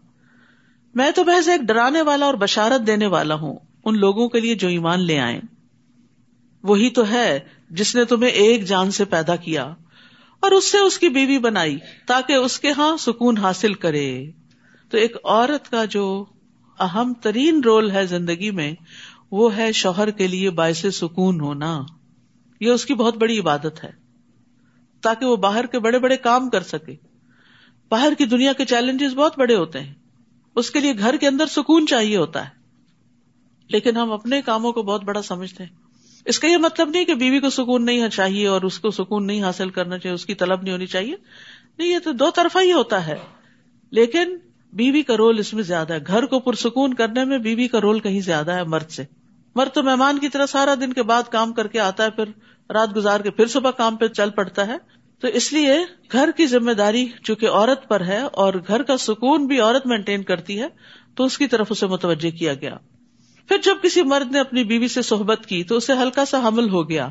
میں 0.95 1.11
تو 1.11 1.25
بحث 1.25 1.49
ایک 1.49 1.61
ڈرانے 1.61 2.03
والا 2.03 2.27
اور 2.27 2.35
بشارت 2.35 2.87
دینے 2.87 3.07
والا 3.07 3.35
ہوں۔ 3.35 3.59
ان 3.85 3.99
لوگوں 3.99 4.29
کے 4.29 4.41
لیے 4.41 4.55
جو 4.55 4.69
ایمان 4.69 5.01
لے 5.01 5.19
آئے 5.19 5.41
وہی 6.63 6.91
تو 6.91 7.09
ہے 7.09 7.41
جس 7.71 7.95
نے 7.95 8.05
تمہیں 8.05 8.31
ایک 8.31 8.65
جان 8.65 8.91
سے 8.91 9.05
پیدا 9.05 9.37
کیا 9.37 9.75
اور 10.41 10.51
اس 10.51 10.73
سے 10.73 10.79
اس 10.79 10.99
کی 10.99 11.09
بیوی 11.09 11.39
بنائی 11.39 11.79
تاکہ 12.07 12.33
اس 12.33 12.61
کے 12.61 12.73
ہاں 12.73 12.97
سکون 12.97 13.39
حاصل 13.39 13.75
کرے۔ 13.75 14.31
تو 14.91 14.97
ایک 14.97 15.17
عورت 15.25 15.71
کا 15.71 15.85
جو 15.85 16.25
اہم 16.81 17.13
ترین 17.23 17.61
رول 17.65 17.91
ہے 17.91 18.07
زندگی 18.07 18.51
میں، 18.51 18.75
وہ 19.31 19.57
ہے 19.57 19.73
شوہر 19.73 20.11
کے 20.11 20.27
لیے 20.27 20.51
باعث 20.51 20.85
سکون 20.93 21.41
ہونا۔ 21.41 21.83
یہ 22.61 22.71
اس 22.71 22.87
کی 22.87 22.95
بہت 22.95 23.17
بڑی 23.17 23.39
عبادت 23.39 23.85
ہے۔ 23.85 23.91
تاکہ 25.01 25.27
وہ 25.27 25.37
باہر 25.37 25.67
کے 25.67 25.79
بڑے 25.79 25.99
بڑے 25.99 26.17
کام 26.17 26.51
کر 26.51 26.61
سکے۔ 26.61 26.97
باہر 27.89 28.13
کی 28.19 28.25
دنیا 28.25 28.53
کے 28.53 28.65
چیلنجز 28.65 29.15
بہت 29.15 29.39
بڑے 29.39 29.57
ہوتے 29.57 29.81
ہیں۔ 29.81 29.95
اس 30.55 30.71
کے 30.71 30.81
لیے 30.81 30.99
گھر 30.99 31.17
کے 31.17 31.29
اندر 31.29 31.47
سکون 31.47 31.87
چاہیے 31.87 32.17
ہوتا 32.17 32.45
ہے۔ 32.45 32.51
لیکن 33.69 33.97
ہم 33.97 34.13
اپنے 34.13 34.43
کاموں 34.43 34.73
کو 34.73 34.83
بہت 34.83 35.05
بڑا 35.05 35.23
سمجھتے 35.23 35.65
ہیں۔ 35.65 35.71
اس 36.25 36.39
کا 36.39 36.49
یہ 36.49 36.57
مطلب 36.57 36.89
نہیں 36.89 37.05
کہ 37.05 37.15
بیوی 37.15 37.41
کو 37.41 37.51
سکون 37.51 37.85
نہیں 37.85 38.09
چاہیے 38.09 38.47
اور 38.47 38.63
اس 38.63 38.79
کو 38.79 38.91
سکون 38.91 39.27
نہیں 39.27 39.43
حاصل 39.43 39.71
کرنا 39.71 39.99
چاہیے، 39.99 40.15
اس 40.15 40.27
کی 40.27 40.35
طلب 40.35 40.63
نہیں 40.63 40.73
ہونی 40.73 40.87
چاہیے۔ 40.87 41.15
نہیں، 41.79 41.89
یہ 41.89 41.99
تو 42.05 42.13
دو 42.13 42.31
طرفہ 42.31 42.59
ہی 42.59 42.73
ہوتا 42.73 43.07
ہے۔ 43.07 43.17
لیکن 43.91 44.37
بیوی 44.77 45.03
کا 45.03 45.17
رول 45.17 45.39
اس 45.39 45.55
میں 45.55 45.63
زیادہ 45.63 45.93
ہے۔ 45.93 45.99
گھر 46.07 46.27
کو 46.27 46.41
پرسکون 46.41 46.95
کرنے 46.95 47.25
میں 47.25 47.39
بیوی 47.39 47.69
کا 47.69 47.81
رول 47.81 48.01
کہیں 48.01 48.21
زیادہ 48.21 48.53
ہے 48.53 48.65
مرد 48.65 48.91
سے۔ 48.91 49.05
مرد 49.55 49.75
تو 49.75 49.83
مہمان 49.83 50.19
کی 50.19 50.29
طرح 50.29 50.47
سارا 50.47 50.75
دن 50.75 50.93
کے 50.93 51.03
بعد 51.03 51.23
کام 51.31 51.53
کر 51.53 51.67
کے 51.67 51.81
آتا 51.81 52.05
ہے، 52.05 52.11
پھر 52.11 52.25
رات 52.73 52.97
گزار 52.97 53.21
کے 53.21 53.31
پھر 53.31 53.47
صبح 53.47 53.71
کام 53.71 53.97
پہ 53.97 54.07
چل 54.07 54.31
پڑتا 54.31 54.67
ہے۔ 54.67 54.77
تو 55.21 55.29
اس 55.29 55.53
لیے 55.53 55.79
گھر 56.13 56.31
کی 56.37 56.47
ذمہ 56.47 56.73
داری 56.73 57.07
چونکہ 57.25 57.49
عورت 57.49 57.89
پر 57.89 58.01
ہے 58.01 58.19
اور 58.19 58.55
گھر 58.69 58.83
کا 58.83 58.97
سکون 58.97 59.47
بھی 59.47 59.61
عورت 59.61 59.87
مینٹین 59.87 60.23
کرتی 60.23 60.61
ہے، 60.61 60.67
تو 61.15 61.25
اس 61.25 61.39
کی 61.39 61.47
طرف 61.47 61.67
اسے 61.71 61.87
متوجہ 61.87 62.31
کیا 62.31 62.55
گیا۔ 62.55 62.77
پھر 63.49 63.57
جب 63.65 63.77
کسی 63.83 64.03
مرد 64.03 64.33
نے 64.33 64.41
اپنی 64.41 64.65
بیوی 64.65 64.89
سے 64.89 65.03
صحبت 65.03 65.47
کی 65.47 65.65
تو 65.65 65.77
اسے 65.77 65.93
ہلکا 65.93 66.25
سا 66.25 66.49
حمل 66.49 66.69
ہو 66.69 66.89
گیا 66.89 67.09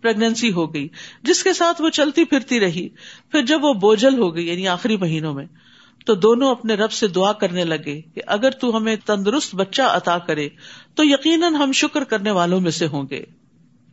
پرگنسی 0.00 0.52
ہو 0.52 0.74
گئی، 0.74 0.88
جس 1.22 1.44
کے 1.44 1.52
ساتھ 1.52 1.82
وہ 1.82 1.88
چلتی 1.88 2.24
پھرتی 2.24 2.60
رہی۔ 2.60 2.88
پھر 3.30 3.42
جب 3.42 3.64
وہ 3.64 3.74
بوجھل 3.74 4.18
ہو 4.18 4.34
گئی 4.34 4.48
یعنی 4.48 4.68
آخری 4.68 4.96
مہینوں 4.96 5.34
میں 5.34 5.46
تو 6.06 6.14
دونوں 6.14 6.50
اپنے 6.50 6.74
رب 6.74 6.92
سے 6.92 7.06
دعا 7.06 7.32
کرنے 7.32 7.64
لگے 7.64 8.00
کہ 8.00 8.20
اگر 8.26 8.50
تو 8.50 8.76
ہمیں 8.76 8.96
تندرست 9.06 9.54
بچہ 9.54 9.82
عطا 9.82 10.18
کرے، 10.18 10.48
تو 10.94 11.04
یقیناً 11.04 11.54
ہم 11.54 11.72
شکر 11.72 12.04
کرنے 12.04 12.30
والوں 12.30 12.60
میں 12.60 12.70
سے 12.70 12.86
ہوں 12.86 13.04
گے۔ 13.10 13.22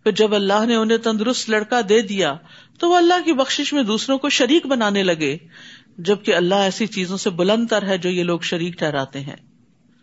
پھر 0.03 0.11
جب 0.11 0.35
اللہ 0.35 0.65
نے 0.65 0.75
انہیں 0.75 0.97
تندرست 0.97 1.49
لڑکا 1.49 1.81
دے 1.89 2.01
دیا، 2.01 2.35
تو 2.79 2.89
وہ 2.89 2.95
اللہ 2.95 3.25
کی 3.25 3.33
بخش 3.33 3.73
میں 3.73 3.83
دوسروں 3.83 4.17
کو 4.17 4.29
شریک 4.29 4.65
بنانے 4.65 5.03
لگے۔ 5.03 5.37
جبکہ 5.97 6.35
اللہ 6.35 6.55
ایسی 6.55 6.87
چیزوں 6.87 7.17
سے 7.17 7.29
بلند 7.29 7.67
تر 7.67 7.83
ہے 7.83 7.97
جو 7.97 8.09
یہ 8.09 8.23
لوگ 8.23 8.39
شریک 8.39 8.73
ٹھہراتے 8.73 9.19
ہیں۔ 9.19 9.35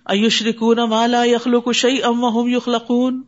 ایوشرکون 0.04 0.78
مالا 0.78 1.24
یخلق 1.24 1.72
شعی 1.74 2.02
ام 2.02 2.48
یخلقون۔ 2.48 3.22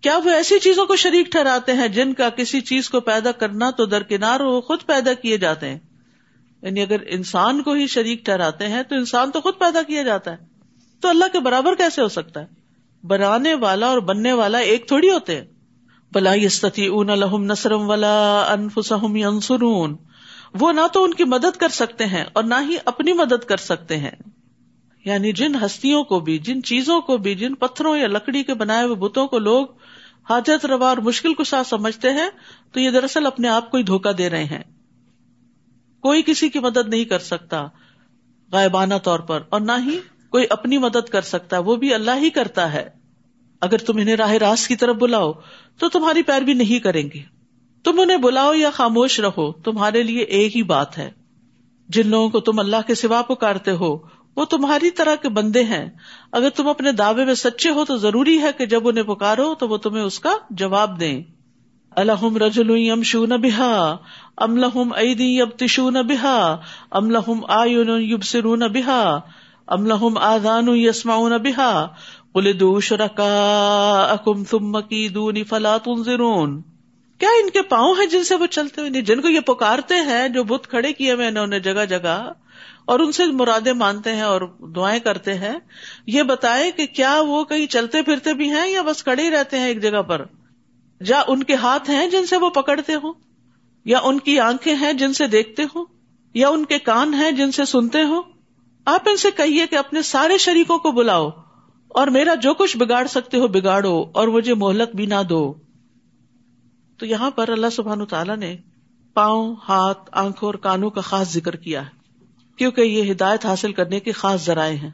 کیا 0.00 0.18
وہ 0.24 0.30
ایسی 0.30 0.58
چیزوں 0.58 0.86
کو 0.86 0.96
شریک 0.96 1.26
ٹھہراتے 1.26 1.72
ہیں 1.72 1.88
جن 1.88 2.14
کا 2.14 2.28
کسی 2.28 2.60
چیز 2.60 2.90
کو 2.90 3.00
پیدا 3.00 3.32
کرنا 3.32 3.70
تو 3.70 3.86
درکنار 3.86 4.40
ہو 4.40 4.60
خود 4.60 4.78
پیدا 4.86 5.12
کیے 5.12 5.38
جاتے 5.38 5.68
ہیں؟ 5.68 5.78
یعنی 6.66 6.82
اگر 6.82 6.96
انسان 7.06 7.62
کو 7.62 7.72
ہی 7.72 7.86
شریک 7.86 8.24
ٹھہراتے 8.24 8.68
ہیں 8.68 8.82
تو 8.82 8.94
انسان 8.94 9.30
تو 9.30 9.40
خود 9.40 9.54
پیدا 9.58 9.82
کیا 9.82 10.02
جاتا 10.02 10.32
ہے۔ 10.32 10.36
تو 11.00 11.08
اللہ 11.08 11.24
کے 11.32 11.40
برابر 11.40 11.74
کیسے 11.74 12.02
ہو 12.02 12.08
سکتا 12.08 12.40
ہے؟ 12.40 12.46
بنانے 13.06 13.54
والا 13.54 13.86
اور 13.86 13.98
بننے 13.98 14.32
والا 14.32 14.58
ایک 14.58 14.88
تھوڑی 14.88 15.10
ہوتے 15.10 15.36
ہیں۔ 15.36 15.44
بلا 16.12 16.34
یستتی 16.34 16.86
اون 16.86 17.10
الحم 17.10 17.44
نسرم 17.44 17.90
ولا 17.90 18.46
انفسم 18.52 19.16
ینصرون 19.16 19.96
وہ 20.60 20.72
نہ 20.72 20.80
تو 20.92 21.04
ان 21.04 21.14
کی 21.14 21.24
مدد 21.24 21.56
کر 21.56 21.68
سکتے 21.68 22.06
ہیں 22.06 22.24
اور 22.32 22.44
نہ 22.44 22.54
ہی 22.68 22.76
اپنی 22.84 23.12
مدد 23.12 23.44
کر 23.44 23.56
سکتے 23.56 23.96
ہیں۔ 23.96 24.10
یعنی 25.04 25.32
جن 25.32 25.54
ہستیوں 25.54 26.04
کو 26.04 26.20
بھی، 26.20 26.38
جن 26.38 26.62
چیزوں 26.62 27.00
کو 27.00 27.16
بھی، 27.16 27.34
جن 27.34 27.54
پتھروں 27.54 27.96
یا 27.96 28.08
لکڑی 28.08 28.42
کے 28.42 28.54
بنائے 28.54 28.84
ہوئے 28.84 28.94
بتوں 28.94 29.26
کو 29.26 29.38
لوگ 29.38 29.66
حاجت 30.30 30.66
روا 30.66 30.88
اور 30.88 30.96
مشکل 30.96 31.34
کو 31.34 31.44
ساتھ 31.44 31.66
سمجھتے 31.66 32.10
ہیں، 32.10 32.28
تو 32.72 32.80
یہ 32.80 32.90
دراصل 32.90 33.26
اپنے 33.26 33.48
آپ 33.48 33.70
کو 33.70 33.76
ہی 33.76 33.82
دھوکا 33.82 34.10
دے 34.18 34.30
رہے 34.30 34.44
ہیں۔ 34.44 34.62
کوئی 36.00 36.22
کسی 36.26 36.48
کی 36.48 36.58
مدد 36.58 36.88
نہیں 36.88 37.04
کر 37.04 37.18
سکتا 37.18 37.66
غائبانہ 38.52 38.94
طور 39.02 39.18
پر 39.18 39.40
اور 39.48 39.60
نہ 39.60 39.72
ہی 39.86 39.98
کوئی 40.30 40.44
اپنی 40.50 40.78
مدد 40.78 41.08
کر 41.08 41.22
سکتا 41.22 41.58
وہ 41.58 41.76
بھی 41.76 41.94
اللہ 41.94 42.10
ہی 42.16 42.30
کرتا 42.30 42.72
ہے۔ 42.72 42.88
اگر 43.60 43.78
تم 43.78 43.96
انہیں 43.96 44.16
راہ 44.16 44.32
راست 44.32 44.68
کی 44.68 44.76
طرف 44.76 44.96
بلاؤ، 44.96 45.32
تو 45.78 45.88
تمہاری 45.88 46.22
پیروی 46.22 46.54
نہیں 46.54 46.78
کریں 46.78 47.08
گے۔ 47.14 47.22
تم 47.84 48.00
انہیں 48.00 48.16
بلاؤ 48.16 48.54
یا 48.54 48.70
خاموش 48.70 49.20
رہو، 49.20 49.52
تمہارے 49.52 50.02
لیے 50.02 50.22
ایک 50.22 50.56
ہی 50.56 50.62
بات 50.62 50.98
ہے۔ 50.98 51.10
جن 51.88 52.08
لوگوں 52.08 52.28
کو 52.28 52.40
تم 52.40 52.58
اللہ 52.58 52.76
کے 52.86 52.94
سوا 52.94 53.22
پکارتے 53.22 53.70
ہو، 53.70 53.98
وہ 54.36 54.44
تمہاری 54.44 54.90
طرح 54.90 55.14
کے 55.14 55.28
بندے 55.28 55.62
ہیں۔ 55.64 55.90
اگر 56.32 56.50
تم 56.50 56.68
اپنے 56.68 56.92
دعوے 56.92 57.24
میں 57.24 57.34
سچے 57.34 57.70
ہو، 57.70 57.84
تو 57.84 57.96
ضروری 57.96 58.42
ہے 58.42 58.52
کہ 58.58 58.66
جب 58.66 58.88
انہیں 58.88 59.04
پکارو، 59.04 59.54
تو 59.54 59.68
وہ 59.68 59.76
تمہیں 59.76 60.04
اس 60.04 60.20
کا 60.20 60.30
جواب 60.50 61.00
دیں۔ 61.00 61.22
الحم 61.90 62.36
رجل 62.36 62.70
یم 62.70 63.02
شو 63.02 63.26
نہ 63.26 63.34
ام 64.36 64.56
لہم 64.56 64.92
عیدی 64.92 65.40
اب 65.40 65.50
تشو 65.50 65.90
نہ 65.90 65.98
بحا 65.98 66.56
ام 66.90 67.10
لہم 67.10 67.44
آئن 67.48 67.90
یوب 68.00 68.24
سرو 68.24 68.56
نہ 68.56 68.64
بحا 68.64 69.18
ام 69.66 69.86
لہم 69.86 70.18
آدان 70.18 70.68
یسما 70.68 71.28
نہ 71.28 71.34
بحا 71.34 71.86
بولے 72.34 72.52
دو 72.52 72.80
شرکا 72.80 73.28
اکم 74.10 74.44
تم 74.44 74.80
فلا 75.48 75.76
تنظرون۔ 75.78 76.62
کیا 77.18 77.28
ان 77.28 77.50
کے 77.50 77.62
پاؤں 77.62 77.94
ہیں 77.94 78.06
جن 78.06 78.24
سے 78.24 78.34
وہ 78.34 78.46
چلتے 78.46 78.80
ہوئے؟ 78.80 78.90
جن 78.90 79.20
کو 79.20 79.28
یہ 79.28 79.40
پکارتے 79.40 79.94
ہیں، 79.94 80.28
جو 80.28 80.44
بت 80.44 80.66
کھڑے 80.68 80.92
کیے 80.92 81.12
ہوئے 81.12 81.28
انہوں 81.28 81.46
نے 81.46 81.60
جگہ 81.60 81.84
جگہ، 81.84 82.32
اور 82.84 83.00
ان 83.00 83.12
سے 83.12 83.26
مرادیں 83.26 83.72
مانتے 83.72 84.14
ہیں 84.14 84.22
اور 84.22 84.40
دعائیں 84.74 85.00
کرتے 85.00 85.34
ہیں۔ 85.34 85.58
یہ 86.06 86.22
بتائے 86.22 86.70
کہ 86.70 86.86
کیا 86.86 87.20
وہ 87.20 87.44
کہیں 87.44 87.66
چلتے 87.66 88.02
پھرتے 88.02 88.34
بھی 88.34 88.50
ہیں 88.50 88.68
یا 88.68 88.82
بس 88.82 89.02
کڑے 89.02 89.22
ہی 89.22 89.30
رہتے 89.30 89.58
ہیں 89.58 89.66
ایک 89.66 89.82
جگہ 89.82 90.02
پر؟ 90.02 90.24
یا 91.00 91.22
ان 91.28 91.42
کے 91.42 91.54
ہاتھ 91.54 91.90
ہیں 91.90 92.08
جن 92.08 92.26
سے 92.26 92.36
وہ 92.36 92.50
پکڑتے 92.50 92.94
ہوں؟ 92.94 93.12
یا 93.86 93.98
ان 94.02 94.20
کی 94.20 94.38
آنکھیں 94.38 94.74
ہیں 94.74 94.92
جن 94.92 95.12
سے 95.12 95.26
دیکھتے 95.26 95.62
ہوں 95.74 95.84
یا 96.34 96.48
ان 96.48 96.64
کے 96.64 96.78
کان 96.78 97.14
ہیں 97.14 97.30
جن 97.30 97.52
سے 97.52 97.64
سنتے 97.64 98.02
ہوں 98.02 98.22
آپ 98.84 99.08
ان 99.08 99.16
سے 99.16 99.28
کہیے 99.36 99.66
کہ 99.66 99.76
اپنے 99.76 100.02
سارے 100.02 100.38
شریکوں 100.38 100.78
کو 100.78 100.90
بلاؤ 100.90 101.30
اور 101.88 102.06
میرا 102.06 102.34
جو 102.34 102.54
کچھ 102.54 102.76
بگاڑ 102.76 103.06
سکتے 103.06 103.38
ہو 103.38 103.48
بگاڑو 103.48 104.04
اور 104.14 104.28
مجھے 104.28 104.54
مہلت 104.54 104.96
بھی 104.96 105.06
نہ 105.06 105.22
دو 105.28 105.54
تو 106.96 107.06
یہاں 107.06 107.30
پر 107.30 107.48
اللہ 107.48 107.66
سبحان 107.72 108.06
تعالیٰ 108.06 108.36
نے 108.36 108.56
پاؤں، 109.14 109.56
ہاتھ، 109.68 110.10
آنکھوں 110.12 110.48
اور 110.48 110.54
کانوں 110.54 110.90
کا 110.90 111.00
خاص 111.00 111.32
ذکر 111.32 111.56
کیا 111.56 111.86
ہے، 111.86 111.90
کیونکہ 112.56 112.80
یہ 112.80 113.12
ہدایت 113.12 113.46
حاصل 113.46 113.72
کرنے 113.72 114.00
کے 114.00 114.12
خاص 114.12 114.46
ذرائع 114.46 114.76
ہیں۔ 114.76 114.90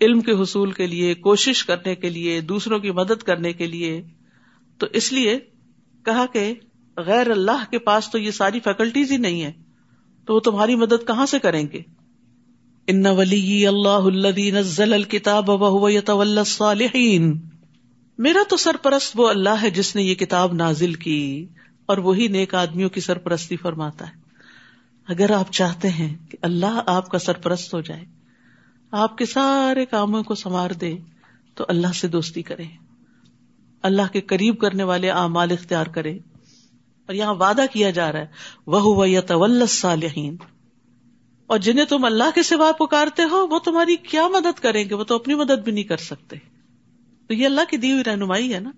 علم 0.00 0.20
کے 0.20 0.32
حصول 0.32 0.72
کے 0.72 0.86
لیے، 0.86 1.14
کوشش 1.14 1.64
کرنے 1.64 1.94
کے 1.94 2.10
لیے، 2.10 2.40
دوسروں 2.40 2.78
کی 2.78 2.90
مدد 2.90 3.22
کرنے 3.22 3.52
کے 3.52 3.66
لیے۔ 3.66 4.02
تو 4.78 4.86
اس 4.92 5.12
لیے 5.12 5.38
کہا 6.04 6.26
کہ 6.26 6.54
غیر 6.96 7.30
اللہ 7.30 7.64
کے 7.70 7.78
پاس 7.78 8.10
تو 8.10 8.18
یہ 8.18 8.30
ساری 8.30 8.60
فیکلٹیز 8.60 9.12
ہی 9.12 9.16
نہیں 9.16 9.42
ہے 9.42 9.52
تو 10.28 10.34
وہ 10.34 10.40
تمہاری 10.40 10.74
مدد 10.74 11.06
کہاں 11.06 11.26
سے 11.26 11.38
کریں 11.38 11.66
گے؟ 11.72 11.80
ان 12.88 13.06
ولی 13.06 13.66
اللہ 13.66 14.08
نزل 14.54 14.92
الکتاب 14.92 15.50
الصالحین 15.50 17.32
میرا 18.18 18.42
تو 18.48 18.56
سرپرست 18.56 19.12
وہ 19.14 19.28
اللہ 19.28 19.62
ہے 19.62 19.70
جس 19.70 19.94
نے 19.96 20.02
یہ 20.02 20.14
کتاب 20.14 20.54
نازل 20.54 20.92
کی، 20.94 21.46
اور 21.86 21.98
وہی 21.98 22.28
نیک 22.28 22.54
آدمیوں 22.54 22.88
کی 22.88 23.00
سرپرستی 23.00 23.56
فرماتا 23.56 24.06
ہے۔ 24.06 24.12
اگر 25.08 25.30
آپ 25.30 25.52
چاہتے 25.52 25.88
ہیں 25.88 26.14
کہ 26.30 26.38
اللہ 26.42 26.80
آپ 26.86 27.08
کا 27.08 27.18
سرپرست 27.18 27.74
ہو 27.74 27.80
جائے، 27.80 28.04
آپ 28.92 29.16
کے 29.18 29.26
سارے 29.26 29.84
کاموں 29.86 30.22
کو 30.22 30.34
سنوار 30.34 30.70
دے، 30.70 30.94
تو 31.54 31.64
اللہ 31.68 31.92
سے 31.94 32.08
دوستی 32.08 32.42
کرے 32.42 32.64
اللہ 33.84 34.12
کے 34.12 34.20
قریب 34.20 34.58
کرنے 34.58 34.82
والے 34.82 35.10
اعمال 35.10 35.50
اختیار 35.50 35.86
کرے 35.86 36.18
اور 37.06 37.14
یہاں 37.14 37.34
وعدہ 37.34 37.62
کیا 37.72 37.90
جا 37.90 38.12
رہا 38.12 38.18
ہے۔ 38.18 38.26
وہ 38.66 39.08
یتول 39.08 39.66
صالحین 39.66 40.36
اور 41.46 41.58
جنہیں 41.58 41.84
تم 41.84 42.04
اللہ 42.04 42.30
کے 42.34 42.42
سوا 42.42 42.72
پکارتے 42.72 43.22
ہو، 43.22 43.46
وہ 43.46 43.58
تمہاری 43.58 43.96
کیا 43.96 44.28
مدد 44.28 44.60
کریں 44.60 44.88
گے؟ 44.88 44.94
وہ 44.94 45.04
تو 45.04 45.14
اپنی 45.14 45.34
مدد 45.34 45.62
بھی 45.64 45.72
نہیں 45.72 45.84
کر 45.84 45.96
سکتے۔ 45.96 46.36
تو 47.28 47.34
یہ 47.34 47.46
اللہ 47.46 47.60
کی 47.70 47.76
دی 47.76 47.92
ہوئی 47.92 48.04
رہنمائی 48.04 48.54
ہے 48.54 48.60
نا، 48.60 48.70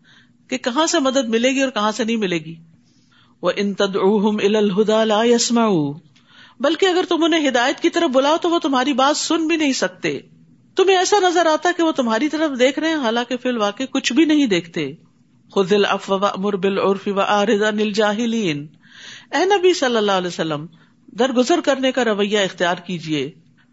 کہ 0.49 0.59
کہاں 0.59 0.87
سے 0.87 0.99
مدد 0.99 1.29
ملے 1.29 1.51
گی 1.51 1.62
اور 1.62 1.71
کہاں 1.71 1.93
سے 1.93 2.05
نہیں 2.05 2.17
ملے 2.17 2.39
گی۔ 2.39 2.55
وہ 3.43 3.53
ان 3.57 3.75
تدعوہم 3.75 4.37
الہدا 4.43 5.05
لا 5.05 5.25
يسمعوا 5.25 5.95
بلکہ 6.61 6.87
اگر 6.87 7.05
تم 7.09 7.25
انہیں 7.25 7.49
ہدایت 7.49 7.81
کی 7.81 7.91
طرف 7.91 8.11
بلاؤ، 8.11 8.37
تو 8.37 8.51
وہ 8.51 8.59
تمہاری 8.59 8.93
بات 8.93 9.17
سن 9.17 9.47
بھی 9.47 9.57
نہیں 9.57 9.73
سکتے۔ 9.73 10.21
تمہیں 10.77 10.97
ایسا 10.97 11.17
نظر 11.23 11.47
آتا 11.47 11.71
کہ 11.77 11.83
وہ 11.83 11.93
تمہاری 11.93 12.29
طرف 12.29 12.59
دیکھ 12.59 12.79
رہے 12.79 12.89
ہیں، 12.89 12.97
حالانکہ 12.97 13.37
فی 13.37 13.49
الواقع 13.49 13.83
کچھ 13.83 14.12
بھی 14.12 14.25
نہیں 14.25 14.47
دیکھتے۔ 14.47 14.93
خود 15.57 15.73
بالعرف 16.55 17.09
عن 17.09 17.79
الجاہلین۔ 17.81 18.66
اے 19.33 19.45
نبی 19.45 19.75
صلی 19.75 19.97
اللہ 19.97 20.12
علیہ 20.12 20.27
وسلم، 20.27 20.66
درگزر 21.07 21.61
کرنے 21.64 21.92
کا 21.92 22.05
رویہ 22.05 22.38
اختیار 22.38 22.77
کیجیے 22.77 23.33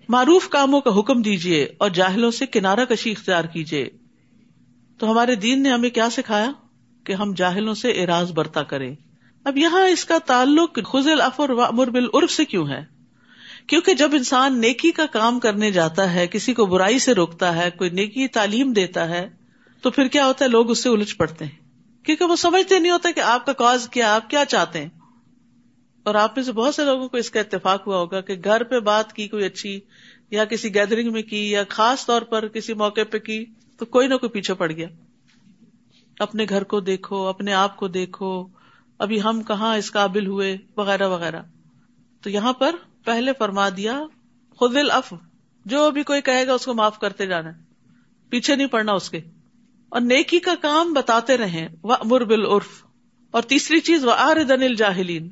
معروف 0.10 0.50
کاموں 0.50 0.82
کا 0.82 1.00
حکم 1.00 1.22
دیجیے 1.22 1.68
اور 1.78 1.90
جاہلوں 1.90 2.32
سے 2.32 2.46
کنارہ 2.46 2.86
کشی 2.86 3.12
اختیار 3.12 3.44
کیجیے 3.44 3.90
تو 4.98 5.12
ہمارے 5.12 5.36
دین 5.36 5.64
نے 5.64 5.70
ہمیں 5.70 5.90
کیا 5.90 6.10
سکھایا؟ 6.10 6.52
کہ 7.04 7.14
ہم 7.14 7.34
جاہلوں 7.36 7.74
سے 7.74 7.90
اراض 7.92 8.32
برتا 8.32 8.64
کریں۔ 8.64 8.96
اب 9.46 9.58
یہاں 9.58 9.88
اس 9.88 10.06
کا 10.06 10.18
تعلق 10.26 10.80
خزل 10.86 11.22
افر 11.22 11.50
وامر 11.50 11.90
بالعرف 11.90 12.32
سے 12.32 12.46
کیوں 12.46 12.68
ہے؟ 12.68 12.86
کیونکہ 13.68 13.94
جب 13.94 14.10
انسان 14.14 14.62
نیکی 14.62 14.92
کا 14.92 15.06
کام 15.06 15.40
کرنے 15.40 15.72
جاتا 15.72 16.14
ہے، 16.14 16.28
کسی 16.28 16.54
کو 16.54 16.66
برائی 16.66 17.00
سے 17.00 17.14
روکتا 17.14 17.56
ہے، 17.56 17.70
کوئی 17.70 17.90
نیکی 17.90 18.28
تعلیم 18.28 18.74
دیتا 18.74 19.10
ہے، 19.10 19.30
تو 19.82 19.92
پھر 19.92 20.08
کیا 20.08 20.26
ہوتا 20.26 20.46
ہے؟ 20.46 20.50
لوگ 20.50 20.72
اس 20.72 20.84
سے 20.84 20.90
الجھ 20.90 21.16
پڑتے 21.16 21.46
ہیں۔ 21.46 21.63
کیونکہ 22.04 22.26
وہ 22.26 22.36
سمجھتے 22.36 22.80
نہیں 22.80 22.92
ہوتا 22.92 23.10
کہ 23.12 23.20
آپ 23.20 23.46
کا 23.46 23.54
کاز 23.54 23.90
کیا، 23.90 24.16
آپ 24.16 24.30
کیا 24.30 24.46
چاہتے 24.46 24.82
ہیں۔ 24.82 24.90
اور 26.04 26.16
آپ 26.16 26.36
میں 26.36 26.44
سے 26.44 26.52
بہت 26.52 26.76
سے 26.76 26.86
لوگوں 26.86 27.10
کو 27.10 27.18
اس 27.18 27.30
کا 27.30 27.40
اتفاق 27.40 27.88
ہوا 27.88 27.98
ہوگا 27.98 28.22
کہ 28.22 28.36
گھر 28.44 28.64
پہ 28.64 28.80
بات 28.80 29.14
کی 29.14 29.28
کوئی 29.28 29.46
اچھی، 29.46 29.80
یا 30.32 30.46
کسی 30.46 30.76
گیدرنگ 30.76 31.12
میں 31.12 31.24
کی، 31.24 31.52
یا 31.52 31.64
خاص 31.70 32.06
طور 32.06 32.22
پر 32.22 32.48
کسی 32.48 32.74
موقع 32.74 33.02
پہ 33.12 33.20
کی، 33.20 33.46
تو 33.78 33.86
کوئی 33.86 34.08
نہ 34.08 34.16
کوئی 34.16 34.30
پیچھے 34.30 34.54
پڑ 34.54 34.72
گیا۔ 34.72 34.88
اپنے 36.20 36.46
گھر 36.50 36.64
کو 36.64 36.80
دیکھو، 36.80 37.28
اپنے 37.28 37.54
آپ 37.54 37.78
کو 37.78 37.88
دیکھو، 37.88 38.48
ابھی 38.98 39.22
ہم 39.22 39.44
کہاں 39.44 39.78
اس 39.78 39.92
قابل 39.92 40.28
ہوئے، 40.28 40.58
وغیرہ 40.78 41.08
وغیرہ۔ 41.08 41.42
تو 42.22 42.30
یہاں 42.30 42.54
پر 42.54 42.76
پہلے 43.06 43.32
فرما 43.38 43.70
دیا 43.70 44.04
خود 44.56 44.78
اف 44.92 45.14
جو 45.66 45.92
بھی 45.92 46.04
کوئی 46.04 46.22
کہے 46.22 46.48
گا 46.48 46.54
اس 46.54 46.66
کو 46.66 46.74
معاف 46.74 47.00
کرتے 47.00 47.26
جانا۔ 47.26 47.50
پیچھے 48.30 48.56
نہیں 48.56 48.68
پڑنا 48.68 48.92
اس 48.92 49.10
کے۔ 49.10 49.22
اور 49.94 50.02
نیکی 50.02 50.40
کا 50.40 50.54
کام 50.62 50.94
بتاتے 50.94 51.38
رہے 51.38 51.68
وہ 51.84 51.94
امر 51.94 52.22
اور 53.32 53.42
تیسری 53.42 53.80
چیز 53.80 54.06
وہ 54.06 54.12
آر 54.18 54.44
دن 54.44 54.76
جاہلین 54.76 55.30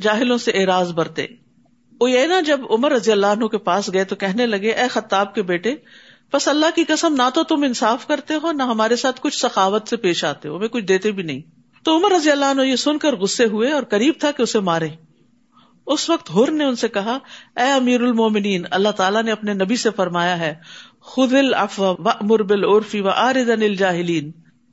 جاہلوں 0.00 0.38
سے 0.38 0.50
اعراض 0.50 0.92
برتے۔ 0.92 1.26
وہ 2.00 2.08
جب 2.46 2.60
عمر 2.70 2.92
رضی 2.92 3.12
اللہ 3.12 3.26
عنہ 3.26 3.46
کے 3.46 3.58
پاس 3.58 3.92
گئے 3.92 4.04
تو 4.04 4.16
کہنے 4.16 4.46
لگے، 4.46 4.70
اے 4.70 4.88
خطاب 4.88 5.34
کے 5.34 5.42
بیٹے، 5.42 5.74
بس 6.32 6.48
اللہ 6.48 6.66
کی 6.74 6.84
قسم، 6.84 7.14
نہ 7.14 7.28
تو 7.34 7.44
تم 7.44 7.62
انصاف 7.62 8.06
کرتے 8.06 8.34
ہو، 8.42 8.52
نہ 8.52 8.62
ہمارے 8.62 8.96
ساتھ 8.96 9.20
کچھ 9.20 9.38
سخاوت 9.38 9.88
سے 9.88 9.96
پیش 9.96 10.24
آتے 10.24 10.48
ہو، 10.48 10.56
ہمیں 10.56 10.68
کچھ 10.68 10.84
دیتے 10.84 11.10
بھی 11.10 11.22
نہیں۔ 11.22 11.40
تو 11.82 11.96
عمر 11.96 12.12
رضی 12.12 12.30
اللہ 12.30 12.44
عنہ 12.44 12.62
یہ 12.62 12.76
سن 12.76 12.98
کر 12.98 13.16
غصے 13.16 13.44
ہوئے 13.44 13.72
اور 13.72 13.82
قریب 13.82 14.14
تھا 14.18 14.30
کہ 14.30 14.42
اسے 14.42 14.60
مارے۔ 14.60 14.88
اس 15.86 16.10
وقت 16.10 16.30
ہر 16.34 16.50
نے 16.50 16.64
ان 16.64 16.76
سے 16.76 16.88
کہا، 16.88 17.18
اے 17.56 17.70
امیر 17.72 18.00
المومنین، 18.00 18.64
اللہ 18.70 18.88
تعالیٰ 18.88 19.22
نے 19.22 19.32
اپنے 19.32 19.54
نبی 19.54 19.76
سے 19.76 19.90
فرمایا 19.96 20.38
ہے 20.38 20.54
خد 21.04 21.32
الفا 21.32 21.90
و 21.90 22.02
مربل 22.20 22.64
عرفی 22.64 23.00
و 23.00 23.08
آردن 23.08 23.62
الجاہلین 23.62 24.30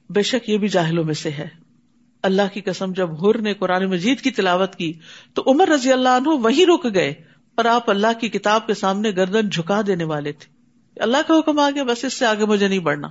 بے 0.10 0.22
شک 0.22 0.50
یہ 0.50 0.58
بھی 0.58 0.68
جاہلوں 0.68 1.04
میں 1.04 1.14
سے 1.14 1.30
ہے۔ 1.30 1.48
اللہ 2.24 2.42
کی 2.54 2.62
قسم، 2.62 2.94
جب 2.94 3.10
ہر 3.22 3.38
نے 3.38 3.54
قرآن 3.54 3.86
مجید 3.86 4.22
کی 4.22 4.32
تلاوت 4.32 4.76
کی، 4.76 4.94
تو 5.34 5.44
عمر 5.48 5.68
رضی 5.68 5.92
اللہ 5.92 6.10
عنہ 6.10 6.28
وہی 6.28 6.66
رک 6.66 6.96
گئے 6.96 7.14
اور 7.56 7.66
آپ 7.66 7.90
اللہ 7.90 8.20
کی 8.20 8.30
کتاب 8.30 8.68
کے 8.68 8.74
سامنے 8.74 9.12
گردن 9.12 9.50
جھکا 9.50 9.82
دینے 9.88 10.04
والے 10.04 10.32
تھے۔ 10.32 10.60
اللہ 11.02 11.18
کا 11.28 11.40
حکم 11.40 11.60
آگے، 11.60 11.84
بس 11.84 12.06
اس 12.06 12.14
سے 12.14 12.26
آگے 12.26 12.46
مجھے 12.46 12.68
نہیں 12.68 12.80
بڑھنا۔ 12.80 13.08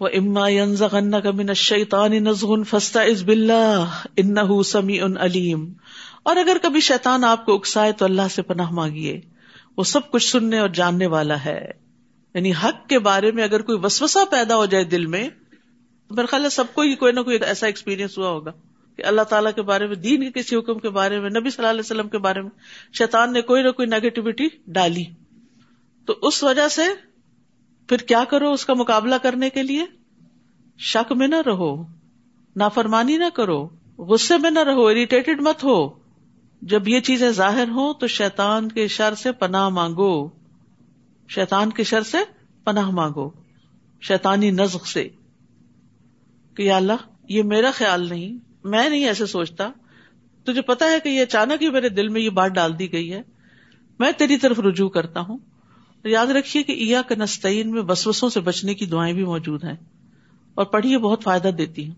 وہ 0.00 0.08
اما 0.12 1.20
کا 1.20 1.30
من 1.30 1.48
الشیطان 1.48 2.12
نزغ 2.12 2.62
فاستعذ 2.62 3.24
باللہ 3.24 3.84
انہ 4.16 4.62
سمیع 4.62 5.04
علیم 5.20 5.72
اور 6.22 6.36
اگر 6.36 6.56
کبھی 6.62 6.80
شیطان 6.80 7.24
آپ 7.24 7.46
کو 7.46 7.54
اکسائے 7.54 7.92
تو 7.92 8.04
اللہ 8.04 8.22
سے 8.30 8.42
پناہ 8.42 8.70
مانگیے۔ 8.70 9.20
وہ 9.76 9.84
سب 9.84 10.10
کچھ 10.10 10.30
سننے 10.30 10.58
اور 10.58 10.68
جاننے 10.68 11.06
والا 11.06 11.44
ہے۔ 11.44 11.70
یعنی 12.34 12.52
حق 12.52 12.88
کے 12.88 12.98
بارے 12.98 13.32
میں 13.32 13.44
اگر 13.44 13.62
کوئی 13.62 13.78
وسوسا 13.82 14.20
پیدا 14.30 14.56
ہو 14.56 14.66
جائے 14.66 14.84
دل 14.84 15.06
میں، 15.06 15.28
تو 16.08 16.14
میرا 16.14 16.26
خیال 16.26 16.44
ہے 16.44 16.48
سب 16.48 16.64
کو 16.74 16.82
ہی 16.82 16.94
کوئی 16.94 17.12
نہ 17.12 17.20
کوئی 17.20 17.38
ایسا 17.46 17.66
ایکسپیرئنس 17.66 18.18
ہوا 18.18 18.28
ہوگا 18.28 18.50
کہ 18.96 19.04
اللہ 19.04 19.22
تعالیٰ 19.22 19.52
کے 19.54 19.62
بارے 19.62 19.86
میں، 19.86 19.96
دین 19.96 20.30
کے 20.30 20.40
کسی 20.40 20.56
حکم 20.56 20.78
کے 20.78 20.88
بارے 20.88 21.20
میں، 21.20 21.30
نبی 21.30 21.50
صلی 21.50 21.54
اللہ 21.58 21.70
علیہ 21.70 21.80
وسلم 21.80 22.08
کے 22.08 22.18
بارے 22.18 22.40
میں 22.40 22.50
شیطان 22.92 23.32
نے 23.32 23.40
کوئی 23.40 23.62
نہ 23.62 23.70
کوئی 23.70 23.88
نیگیٹیوٹی 23.88 24.48
ڈالی۔ 24.66 25.04
تو 26.06 26.14
اس 26.22 26.44
وجہ 26.44 26.68
سے 26.68 26.82
پھر 27.88 27.96
کیا 27.96 28.24
کرو 28.24 28.52
اس 28.52 28.66
کا 28.66 28.74
مقابلہ 28.74 29.14
کرنے 29.22 29.50
کے 29.50 29.62
لیے؟ 29.62 29.84
شک 30.78 31.12
میں 31.12 31.28
نہ 31.28 31.34
رہو، 31.46 31.82
نافرمانی 32.56 33.16
نہ 33.16 33.24
کرو، 33.34 33.68
غصے 33.98 34.38
میں 34.38 34.50
نہ 34.50 34.58
رہو 34.58 34.86
اریٹیٹڈ 34.86 35.40
مت 35.40 35.64
ہو۔ 35.64 35.88
جب 36.62 36.88
یہ 36.88 37.00
چیزیں 37.00 37.30
ظاہر 37.30 37.68
ہوں 37.68 37.94
تو 37.94 38.06
شیطان 38.06 38.68
کے 38.68 38.88
شر 38.88 39.14
سے 39.14 39.32
پناہ 39.32 39.68
مانگو۔ 39.68 40.39
شیطان 41.34 41.70
کے 41.70 41.84
شر 41.84 42.02
سے 42.02 42.18
پناہ 42.64 42.90
مانگو، 42.90 43.30
شیطانی 44.00 44.50
نزق 44.50 44.86
سے۔ 44.86 45.08
کہ 46.54 46.62
یا 46.62 46.76
اللہ، 46.76 46.92
یہ 47.28 47.42
میرا 47.42 47.70
خیال 47.74 48.08
نہیں، 48.08 48.38
میں 48.64 48.90
نہیں 48.90 49.06
ایسے 49.06 49.26
سوچتا۔ 49.26 49.70
تجھے 50.44 50.60
پتا 50.62 50.90
ہے 50.90 51.00
کہ 51.00 51.08
یہ 51.08 51.22
اچانک 51.22 51.62
ہی 51.62 51.70
میرے 51.70 51.88
دل 51.88 52.08
میں 52.08 52.20
یہ 52.20 52.30
بات 52.30 52.50
ڈال 52.50 52.78
دی 52.78 52.92
گئی 52.92 53.12
ہے۔ 53.12 53.22
میں 53.98 54.12
تیری 54.12 54.36
طرف 54.36 54.58
رجوع 54.58 54.88
کرتا 54.88 55.20
ہوں۔ 55.20 55.38
یاد 56.04 56.26
رکھیے 56.26 56.62
کہ 56.62 56.72
ایا 56.72 57.02
کا 57.02 57.14
نستعین 57.18 57.70
میں 57.70 57.82
وسوسوں 57.82 58.28
سے 58.28 58.40
بچنے 58.40 58.74
کی 58.74 58.86
دعائیں 58.86 59.14
بھی 59.14 59.24
موجود 59.24 59.64
ہیں۔ 59.64 59.76
اور 60.54 60.64
پڑھیے، 60.64 60.98
بہت 60.98 61.22
فائدہ 61.22 61.48
دیتی 61.48 61.84
ہیں 61.84 61.94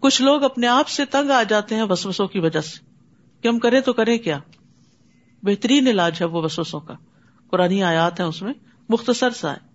کچھ 0.00 0.22
لوگ 0.22 0.42
اپنے 0.42 0.66
آپ 0.66 0.88
سے 0.88 1.04
تنگ 1.04 1.30
آ 1.30 1.42
جاتے 1.42 1.74
ہیں 1.74 1.82
وسوسوں 1.82 2.26
کی 2.26 2.38
وجہ 2.38 2.60
سے۔ 2.60 2.84
کہ 3.40 3.48
ہم 3.48 3.58
کریں 3.58 3.80
تو 3.80 3.92
کریں 3.92 4.18
کیا؟ 4.18 4.38
بہترین 5.42 5.86
علاج 5.86 6.16
ہے 6.20 6.26
وہ 6.26 6.42
وسوسوں 6.42 6.80
کا۔ 6.80 6.94
قرآن 7.50 7.82
آیات 7.82 8.20
ہے 8.20 8.24
اس 8.24 8.42
میں۔ 8.42 8.52
مختصر 8.88 9.30
سا 9.30 9.52
ہے۔ 9.52 9.66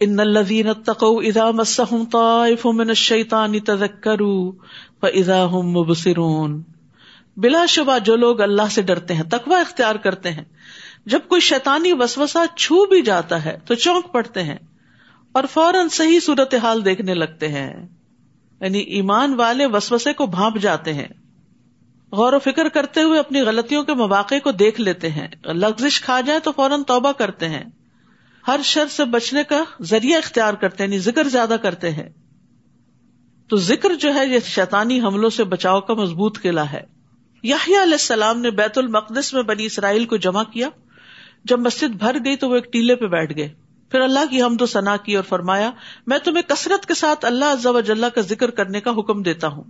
ان 0.00 0.20
الذين 0.20 0.68
اتقوا 0.68 1.22
اذا 1.26 1.50
مسهم 1.50 2.04
طائف 2.04 2.66
من 2.66 2.88
الشيطان 2.88 3.60
تذكروا 3.60 4.52
فاذا 5.00 5.46
هم 5.46 5.70
مبصرون۔ 5.70 6.62
بلا 7.36 7.66
شبہ 7.66 7.98
جو 7.98 8.16
لوگ 8.16 8.40
اللہ 8.40 8.68
سے 8.70 8.82
ڈرتے 8.82 9.14
ہیں، 9.14 9.22
تقوی 9.22 9.54
اختیار 9.54 9.94
کرتے 9.94 10.30
ہیں۔ 10.30 10.44
جب 11.06 11.20
کوئی 11.28 11.40
شیطانی 11.40 11.92
وسوسہ 11.92 12.38
چھو 12.56 12.86
بھی 12.86 13.02
جاتا 13.02 13.44
ہے 13.44 13.58
تو 13.64 13.74
چونک 13.74 14.12
پڑتے 14.12 14.42
ہیں 14.42 14.58
اور 15.32 15.44
فوراً 15.44 15.88
صحیح 15.88 16.20
صورت 16.20 16.54
حال 16.54 16.84
دیکھنے 16.84 17.14
لگتے 17.14 17.48
ہیں۔ 17.48 17.86
یعنی 18.60 18.78
ایمان 18.78 19.34
والے 19.34 19.66
وسوسے 19.66 20.12
کو 20.12 20.26
بھانپ 20.26 20.56
جاتے 20.56 20.92
ہیں۔ 20.92 21.08
غور 22.12 22.32
و 22.32 22.38
فکر 22.38 22.68
کرتے 22.68 23.02
ہوئے 23.02 23.18
اپنی 23.18 23.40
غلطیوں 23.40 23.84
کے 23.84 23.94
مواقع 23.94 24.34
کو 24.44 24.50
دیکھ 24.50 24.80
لیتے 24.80 25.10
ہیں۔ 25.10 25.28
لغزش 25.44 26.00
کھا 26.00 26.20
جائے 26.20 26.40
تو 26.40 26.52
فوراً 26.52 26.82
توبہ 26.82 27.12
کرتے 27.12 27.48
ہیں۔ 27.48 27.64
ہر 28.46 28.60
شر 28.64 28.86
سے 28.86 29.04
بچنے 29.04 29.44
کا 29.44 29.64
ذریعہ 29.82 30.18
اختیار 30.18 30.54
کرتے 30.54 30.82
ہیں 30.82 30.90
یعنی 30.90 31.00
ذکر 31.00 31.28
زیادہ 31.28 31.56
کرتے 31.62 31.90
ہیں۔ 31.90 32.08
تو 33.48 33.56
ذکر 33.56 33.94
جو 33.94 34.14
ہے، 34.14 34.26
یہ 34.26 34.38
شیطانی 34.44 35.00
حملوں 35.00 35.30
سے 35.30 35.44
بچاؤ 35.44 35.80
کا 35.80 35.94
مضبوط 35.94 36.40
قلعہ 36.40 36.66
ہے۔ 36.72 36.80
یاہیا 37.42 37.82
علیہ 37.82 37.92
السلام 37.92 38.40
نے 38.40 38.50
بیت 38.50 38.78
المقدس 38.78 39.34
میں 39.34 39.42
بنی 39.42 39.64
اسرائیل 39.64 40.04
کو 40.04 40.16
جمع 40.16 40.42
کیا۔ 40.42 40.68
جب 41.44 41.60
مسجد 41.60 41.94
بھر 41.94 42.16
گئی 42.24 42.36
تو 42.36 42.48
وہ 42.48 42.54
ایک 42.54 42.72
ٹیلے 42.72 42.94
پہ 42.96 43.06
بیٹھ 43.06 43.36
گئے۔ 43.36 43.54
پھر 43.90 44.00
اللہ 44.00 44.18
کی 44.30 44.42
حمد 44.42 44.60
و 44.60 44.66
ثنا 44.66 44.96
کی 44.96 45.16
اور 45.16 45.24
فرمایا، 45.24 45.70
میں 46.06 46.18
تمہیں 46.18 46.42
کثرت 46.42 46.86
کے 46.86 46.94
ساتھ 46.94 47.24
اللہ 47.24 47.44
عز 47.44 47.66
و 47.66 47.80
جل 47.80 48.04
کا 48.14 48.20
ذکر 48.20 48.50
کرنے 48.50 48.80
کا 48.80 48.90
حکم 48.90 49.22
دیتا 49.22 49.46
ہوں۔ 49.46 49.64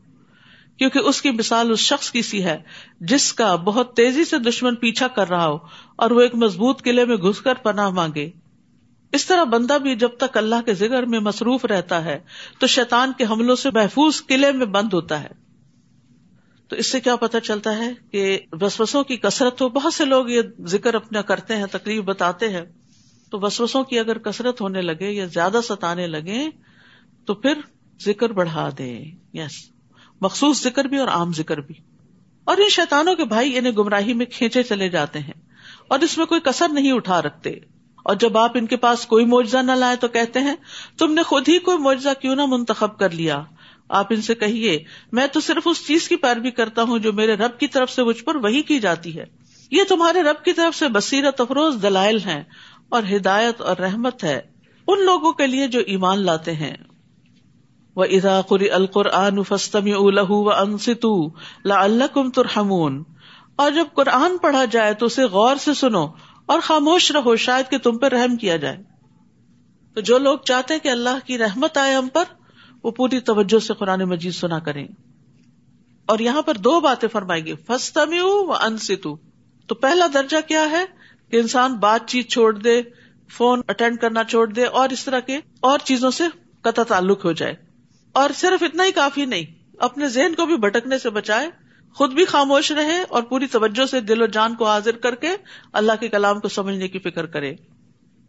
کیونکہ 0.78 0.98
اس 0.98 1.22
کی 1.22 1.30
مثال 1.30 1.70
اس 1.70 1.78
شخص 1.78 2.11
کی 2.11 2.22
سی 2.22 2.44
ہے، 2.44 2.59
جس 3.00 3.33
کا 3.33 3.56
بہت 3.56 3.96
تیزی 3.96 4.24
سے 4.24 4.38
دشمن 4.38 4.74
پیچھا 4.74 5.09
کر 5.09 5.28
رہا 5.28 5.46
ہو 5.46 5.59
اور 5.96 6.11
وہ 6.11 6.20
ایک 6.20 6.35
مضبوط 6.35 6.83
قلعے 6.83 7.04
میں 7.04 7.16
گھس 7.16 7.40
کر 7.40 7.54
پناہ 7.54 7.90
مانگے۔ 7.90 8.30
اس 9.12 9.27
طرح 9.27 9.44
بندہ 9.44 9.79
بھی 9.83 9.96
جب 9.96 10.11
تک 10.18 10.37
اللہ 10.37 10.55
کے 10.66 10.75
ذکر 10.75 11.03
میں 11.03 11.20
مصروف 11.20 11.64
رہتا 11.64 12.05
ہے، 12.05 12.20
تو 12.59 12.66
شیطان 12.66 13.12
کے 13.18 13.25
حملوں 13.25 13.57
سے 13.57 13.70
محفوظ 13.70 14.27
قلعے 14.27 14.53
میں 14.53 14.66
بند 14.66 14.92
ہوتا 14.92 15.23
ہے۔ 15.23 15.29
تو 16.68 16.77
اس 16.77 16.92
سے 16.92 17.01
کیا 17.01 17.16
پتا 17.16 17.40
چلتا 17.40 17.77
ہے 17.77 17.92
کہ 18.11 18.38
وسوسوں 18.53 19.05
کی 19.05 19.16
کثرت 19.16 19.62
ہو 19.62 19.68
بہت 19.68 19.94
سے 19.94 20.05
لوگ 20.05 20.29
یہ 20.29 20.40
ذکر 20.64 20.94
اپنا 20.94 21.23
کرتے 21.23 21.57
ہیں 21.57 21.66
تکلیف 21.70 22.03
بتاتے 22.03 22.49
ہیں۔ 22.49 22.62
تو 23.31 23.40
وسوسوں 23.40 23.85
کی 23.85 23.99
اگر 23.99 24.18
کثرت 24.18 24.61
ہونے 24.61 24.83
لگے 24.83 25.11
یا 25.11 25.25
زیادہ 25.25 25.61
ستانے 25.64 26.07
لگے، 26.07 26.49
تو 27.25 27.35
پھر 27.35 27.53
ذکر 28.03 28.31
بڑھا 28.31 28.68
دے 28.79 29.05
یس۔ 29.35 29.70
مخصوص 30.20 30.62
ذکر 30.62 30.85
بھی 30.85 30.99
اور 30.99 31.09
عام 31.09 31.33
ذکر 31.33 31.57
بھی۔ 31.57 31.75
اور 32.44 32.57
ان 32.57 32.68
شیتانوں 32.68 33.14
کے 33.14 33.25
بھائی 33.25 33.59
انہیں 33.59 33.73
گمراہی 33.73 34.14
میں 34.14 34.27
کھینچے 34.27 34.62
چلے 34.62 34.88
جاتے 34.88 35.18
ہیں 35.18 35.40
اور 35.88 35.99
اس 35.99 36.18
میں 36.18 36.27
کوئی 36.27 36.40
کسر 36.40 36.68
نہیں 36.68 36.92
اٹھا 36.92 37.23
رکھتے۔ 37.23 37.79
اور 38.02 38.14
جب 38.14 38.38
آپ 38.38 38.50
ان 38.54 38.66
کے 38.66 38.76
پاس 38.76 39.06
کوئی 39.06 39.24
معجزہ 39.24 39.58
نہ 39.58 39.72
لائے 39.72 39.96
تو 39.96 40.08
کہتے 40.08 40.40
ہیں، 40.40 40.56
تم 40.98 41.12
نے 41.12 41.22
خود 41.22 41.48
ہی 41.48 41.58
کوئی 41.58 41.78
معجزہ 41.78 42.08
کیوں 42.20 42.36
نہ 42.36 42.42
منتخب 42.46 42.98
کر 42.98 43.10
لیا؟ 43.10 43.42
آپ 43.88 44.06
ان 44.10 44.22
سے 44.22 44.34
کہیے، 44.34 44.84
میں 45.12 45.26
تو 45.26 45.40
صرف 45.40 45.62
اس 45.64 45.86
چیز 45.86 46.08
کی 46.08 46.16
پیروی 46.16 46.50
کرتا 46.50 46.82
ہوں 46.82 46.98
جو 46.98 47.12
میرے 47.12 47.34
رب 47.34 47.58
کی 47.58 47.66
طرف 47.66 47.90
سے 47.90 48.04
مجھ 48.04 48.24
پر 48.24 48.34
وہی 48.34 48.62
کی 48.62 48.80
جاتی 48.80 49.18
ہے۔ 49.18 49.24
یہ 49.70 49.82
تمہارے 49.88 50.22
رب 50.22 50.44
کی 50.44 50.52
طرف 50.52 50.76
سے 50.76 50.88
بصیرت 50.88 51.40
افروز 51.40 51.82
دلائل 51.82 52.18
ہیں 52.18 52.42
اور 52.88 53.02
ہدایت 53.16 53.60
اور 53.60 53.76
رحمت 53.76 54.24
ہے۔ 54.24 54.40
ان 54.88 55.04
لوگوں 55.04 55.32
کے 55.32 55.46
لیے 55.46 55.68
جو 55.68 55.80
ایمان 55.80 56.24
لاتے 56.24 56.52
ہیں۔ 56.52 56.76
وہ 57.96 58.04
ادا 58.04 58.40
قری 58.40 58.70
القرآن 58.70 59.42
فستم 59.42 60.06
الہ 60.06 60.30
و 60.30 60.50
انستو 60.52 61.28
لا 61.64 61.82
اللہ 61.82 62.04
کم 62.14 62.30
ترحمون۔ 62.30 63.04
اور 63.56 63.70
جب 63.70 63.84
قرآن 63.94 64.38
پڑھا 64.38 64.64
جائے 64.64 64.94
تو 64.94 65.06
اسے 65.06 65.24
غور 65.24 65.56
سے 65.56 65.74
سنو۔ 65.74 66.06
اور 66.50 66.60
خاموش 66.60 67.12
رہو، 67.12 67.36
شاید 67.36 67.70
کہ 67.70 67.78
تم 67.78 67.98
پہ 67.98 68.06
رحم 68.06 68.36
کیا 68.36 68.56
جائے۔ 68.56 68.76
تو 69.94 70.00
جو 70.00 70.18
لوگ 70.18 70.38
چاہتے 70.38 70.78
کہ 70.78 70.88
اللہ 70.88 71.26
کی 71.26 71.38
رحمت 71.38 71.76
آئے 71.76 71.94
ہم 71.94 72.08
پر، 72.08 72.24
وہ 72.84 72.90
پوری 72.90 73.20
توجہ 73.20 73.58
سے 73.58 73.74
قرآن 73.74 74.02
مجید 74.02 74.32
سنا 74.32 74.58
کریں۔ 74.58 74.88
اور 76.06 76.18
یہاں 76.18 76.42
پر 76.42 76.54
دو 76.54 76.80
باتیں 76.80 77.08
فرمائی 77.08 77.44
گی 77.44 77.54
فستم 77.66 78.14
و 78.22 78.52
انستو 78.52 79.16
تو 79.66 79.74
پہلا 79.74 80.06
درجہ 80.14 80.36
کیا 80.48 80.70
ہے؟ 80.70 80.84
کہ 81.30 81.36
انسان 81.36 81.74
بات 81.74 82.00
چیت 82.06 82.28
چھوڑ 82.28 82.58
دے، 82.58 82.82
فون 83.32 83.60
اٹینڈ 83.68 83.98
کرنا 83.98 84.24
چھوڑ 84.24 84.46
دے، 84.52 84.64
اور 84.64 84.88
اس 84.88 85.04
طرح 85.04 85.20
کے 85.20 85.38
اور 85.60 85.78
چیزوں 85.84 86.10
سے 86.10 86.24
قطع 86.60 86.82
تعلق 86.82 87.24
ہو 87.24 87.32
جائے۔ 87.32 87.54
اور 88.12 88.30
صرف 88.34 88.62
اتنا 88.62 88.84
ہی 88.84 88.92
کافی 88.92 89.24
نہیں، 89.24 89.46
اپنے 89.78 90.08
ذہن 90.08 90.34
کو 90.34 90.46
بھی 90.46 90.56
بھٹکنے 90.56 90.98
سے 90.98 91.10
بچائے۔ 91.10 91.69
خود 91.94 92.12
بھی 92.12 92.24
خاموش 92.24 92.72
رہے 92.72 93.03
اور 93.09 93.22
پوری 93.22 93.46
توجہ 93.46 93.87
سے 93.87 94.00
دل 94.00 94.22
و 94.22 94.26
جان 94.26 94.55
کو 94.55 94.66
حاضر 94.66 94.96
کر 94.96 95.14
کے 95.14 95.29
اللہ 95.72 95.92
کے 96.00 96.09
کلام 96.09 96.40
کو 96.40 96.48
سمجھنے 96.48 96.88
کی 96.88 96.98
فکر 96.98 97.26
کرے۔ 97.26 97.55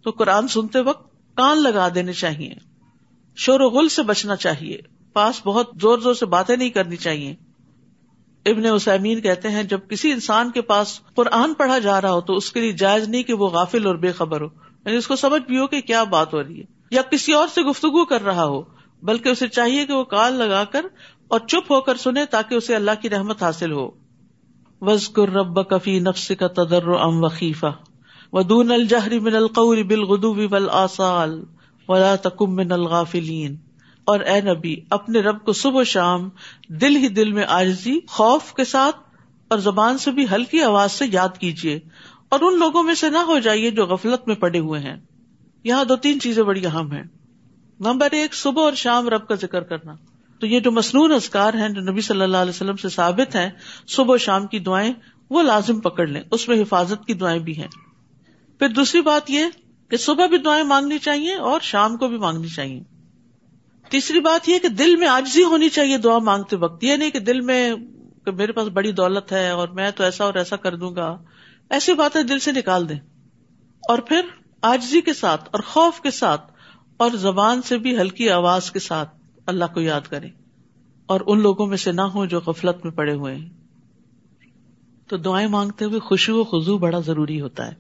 تو 0.04 0.10
قرآن 0.10 0.48
سنتے 0.48 0.80
وقت 0.80 1.36
کان 1.36 1.64
لگا 1.64 1.88
دینے 1.96 2.14
چاہیے۔ 2.14 2.54
شور 3.36 3.60
و 3.60 3.70
غل 3.70 3.90
سے 3.90 4.04
بچنا 4.04 4.36
چاہیے۔ 4.36 4.78
پاس 5.14 5.42
بہت 5.46 5.70
زور 5.82 5.98
زور 5.98 6.14
سے 6.14 6.26
باتیں 6.26 6.58
نہیں 6.58 6.70
کرنی 6.70 6.96
چاہیے۔ 6.96 7.36
ابن 8.46 8.66
اسامین 8.66 9.22
کہتے 9.22 9.50
ہیں، 9.50 9.64
جب 9.64 9.80
کسی 9.90 10.12
انسان 10.12 10.52
کے 10.52 10.62
پاس 10.62 11.00
قرآن 11.16 11.54
پڑھا 11.54 11.80
جا 11.80 12.02
رہا 12.02 12.12
ہو 12.12 12.22
تو 12.22 12.34
اس 12.34 12.52
کے 12.52 12.60
لیے 12.60 12.72
جائز 12.72 13.10
نہیں 13.10 13.24
کہ 13.24 13.34
وہ 13.34 13.48
غافل 13.48 13.86
اور 13.86 13.96
بے 13.96 14.12
خبر 14.12 14.42
ہو۔ 14.42 14.48
یعنی 14.86 14.98
اس 14.98 15.08
کو 15.08 15.16
سمجھ 15.16 15.42
بھی 15.42 15.58
ہو 15.58 15.68
کہ 15.68 15.82
کیا 15.82 16.04
بات 16.04 16.34
ہو 16.34 16.44
رہی 16.44 16.60
ہے۔ 16.60 16.66
یا 16.92 17.02
کسی 17.02 17.34
اور 17.34 17.48
سے 17.48 17.62
گفتگو 17.62 18.06
کر 18.06 18.24
رہا 18.24 18.46
ہو، 18.46 18.62
بلکہ 19.04 19.30
اسے 19.30 19.48
چاہیے 19.48 19.86
کہ 19.86 19.94
وہ 19.94 20.04
کال 20.04 20.34
لگا 20.34 20.64
کر 20.64 20.86
اور 21.32 21.40
چپ 21.40 21.72
ہو 21.72 21.82
کر 21.82 21.96
سنے 21.96 22.26
تاکہ 22.26 22.56
اسے 22.56 22.76
اللہ 22.76 22.92
کی 23.02 23.10
رحمت 23.10 23.44
حاصل 23.44 23.72
ہو۔ 23.72 23.90
وزقر 24.82 25.30
رب 25.30 25.70
کفی 25.70 26.00
نفس 26.00 26.32
کا 26.40 26.48
تدر 26.48 26.88
ام 26.88 27.24
وقیفہ 27.24 27.72
ودون 28.34 28.72
الجہری 28.72 29.20
من 29.20 29.36
القول 29.36 29.84
بالغدو 29.84 30.36
والآصال 30.52 31.44
ولا 31.88 32.16
تکم 32.16 32.56
من 32.56 32.72
الغافلین 32.72 33.56
اور 34.04 34.20
اے 34.20 34.42
نبی، 34.42 34.76
اپنے 34.90 35.20
رب 35.20 35.46
کو 35.46 35.54
صبح 35.54 35.80
و 35.80 35.84
شام 35.84 36.30
دل 36.68 36.96
ہی 36.96 37.08
دل 37.08 37.32
میں 37.32 37.44
آجزی 37.48 38.00
خوف 38.08 38.54
کے 38.54 38.64
ساتھ 38.64 38.96
اور 39.48 39.60
زبان 39.60 39.98
سے 39.98 40.12
بھی 40.12 40.26
ہلکی 40.32 40.64
آواز 40.64 40.92
سے 40.92 41.06
یاد 41.12 41.38
کیجیے 41.40 41.80
اور 42.30 42.40
ان 42.42 42.60
لوگوں 42.60 42.84
میں 42.84 42.96
سے 42.96 43.10
نہ 43.10 43.18
ہو 43.18 43.40
جائیے 43.40 43.72
جو 43.72 43.86
غفلت 43.86 44.28
میں 44.28 44.36
پڑے 44.36 44.60
ہوئے 44.60 44.80
ہیں۔ 44.80 44.98
یہاں 45.64 45.84
دو 45.84 45.96
تین 45.96 46.20
چیزیں 46.20 46.44
بڑی 46.44 46.66
اہم 46.66 46.92
ہیں۔ 46.92 47.04
نمبر 47.80 48.08
ایک، 48.12 48.34
صبح 48.34 48.64
اور 48.64 48.74
شام 48.74 49.10
رب 49.10 49.28
کا 49.28 49.36
ذکر 49.36 49.62
کرنا۔ 49.62 49.96
تو 50.42 50.48
یہ 50.48 50.60
جو 50.60 50.72
مصنون 50.72 51.14
ازکار 51.14 51.54
ہیں 51.54 51.70
جو 51.70 51.82
نبی 51.82 52.02
صلی 52.02 52.22
اللہ 52.22 52.38
علیہ 52.38 52.50
وسلم 52.50 52.76
سے 52.76 52.90
ثابت 52.90 53.36
ہیں، 53.36 53.50
صبح 53.88 54.14
و 54.14 54.18
شام 54.18 54.48
کی 54.48 54.60
دعائیں، 54.60 54.94
وہ 55.30 55.42
لازم 55.42 55.80
پکڑ 55.80 56.08
لیں۔ 56.08 56.22
اس 56.32 56.48
میں 56.48 56.62
حفاظت 56.62 57.08
کی 57.08 57.14
دعائیں 57.14 57.40
بھی 57.40 57.58
ہیں۔ 57.58 57.68
پھر 58.60 58.68
دوسری 58.68 59.02
بات 59.02 59.30
یہ 59.30 59.46
کہ 59.90 59.98
صبح 59.98 60.26
بھی 60.26 60.38
دعائیں 60.38 60.64
مانگنی 60.64 60.98
چاہیے 60.98 61.36
اور 61.36 61.60
شام 61.62 61.98
کو 61.98 62.08
بھی 62.08 62.18
مانگنی 62.18 62.48
چاہیے۔ 62.48 62.84
تیسری 63.90 64.20
بات 64.20 64.50
یہ 64.50 64.60
کہ 64.60 64.68
دل 64.68 64.96
میں 64.96 65.08
آجزی 65.08 65.44
ہونی 65.44 65.70
چاہیے 65.70 65.98
دعا 65.98 66.18
مانگتے 66.18 66.56
وقت۔ 66.56 66.84
یہ 66.84 66.96
نہیں 66.96 67.10
کہ 67.10 67.20
دل 67.20 67.42
میں 67.42 67.74
کہ 68.26 68.32
میرے 68.32 68.52
پاس 68.52 68.68
بڑی 68.68 68.92
دولت 68.92 69.32
ہے 69.32 69.50
اور 69.50 69.68
میں 69.68 69.92
تو 69.92 70.04
ایسا 70.04 70.24
اور 70.24 70.34
ایسا 70.34 70.56
کر 70.56 70.76
دوں 70.76 70.96
گا۔ 70.96 71.18
ایسی 71.70 71.94
باتیں 71.94 72.24
دل 72.24 72.40
سے 72.40 72.52
نکال 72.52 72.90
دیں۔ 72.90 73.00
اور 73.90 74.00
پھر 74.00 74.22
آجزی 74.62 75.02
کے 75.02 75.14
ساتھ 75.14 75.50
اور 75.52 75.60
خوف 75.60 76.02
کے 76.02 76.12
ساتھ 76.12 76.52
اور 76.98 77.12
زبان 77.12 77.62
سے 77.62 77.78
بھی 77.78 77.98
ہلکی 77.98 78.30
آواز 78.30 78.72
کے 78.72 78.80
ساتھ۔ 78.80 79.21
اللہ 79.46 79.66
کو 79.74 79.82
یاد 79.82 80.02
کرے 80.02 80.28
اور 81.06 81.22
ان 81.28 81.40
لوگوں 81.40 81.68
میں 81.68 81.78
سے 81.78 81.92
نہ 81.92 82.02
ہو 82.02 82.26
جو 82.26 82.40
غفلت 82.40 82.86
میں 82.86 82.92
پڑے 82.92 83.14
ہوئے 83.14 83.36
ہیں۔ 83.36 83.50
تو 85.08 85.18
دعائیں 85.18 85.48
مانگتے 85.48 85.86
ہوئے 85.86 86.00
خوشی 86.00 86.32
و 86.32 86.44
خزو 86.44 86.78
بڑا 86.78 87.00
ضروری 87.00 87.42
ہوتا 87.42 87.68
ہے۔ 87.68 87.74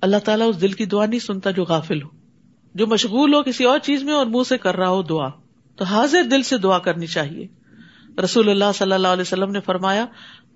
اللہ 0.00 0.16
تعالیٰ 0.16 0.48
اس 0.48 0.60
دل 0.60 0.72
کی 0.72 0.84
دعا 0.84 1.06
نہیں 1.06 1.20
سنتا 1.20 1.50
جو 1.50 1.64
غافل 1.64 2.02
ہو۔ 2.02 2.08
جو 2.74 2.86
مشغول 2.86 3.34
ہو 3.34 3.42
کسی 3.42 3.64
اور 3.64 3.78
چیز 3.78 4.02
میں 4.02 4.14
اور 4.14 4.26
منہ 4.26 4.42
سے 4.48 4.58
کر 4.58 4.76
رہا 4.76 4.88
ہو 4.88 5.02
دعا۔ 5.02 5.28
تو 5.76 5.84
حاضر 5.84 6.22
دل 6.22 6.42
سے 6.42 6.58
دعا 6.58 6.78
کرنی 6.78 7.06
چاہیے۔ 7.06 7.46
رسول 8.24 8.48
اللہ 8.48 8.64
صلی 8.74 8.92
اللہ 8.92 9.08
علیہ 9.08 9.22
وسلم 9.22 9.50
نے 9.50 9.60
فرمایا، 9.60 10.06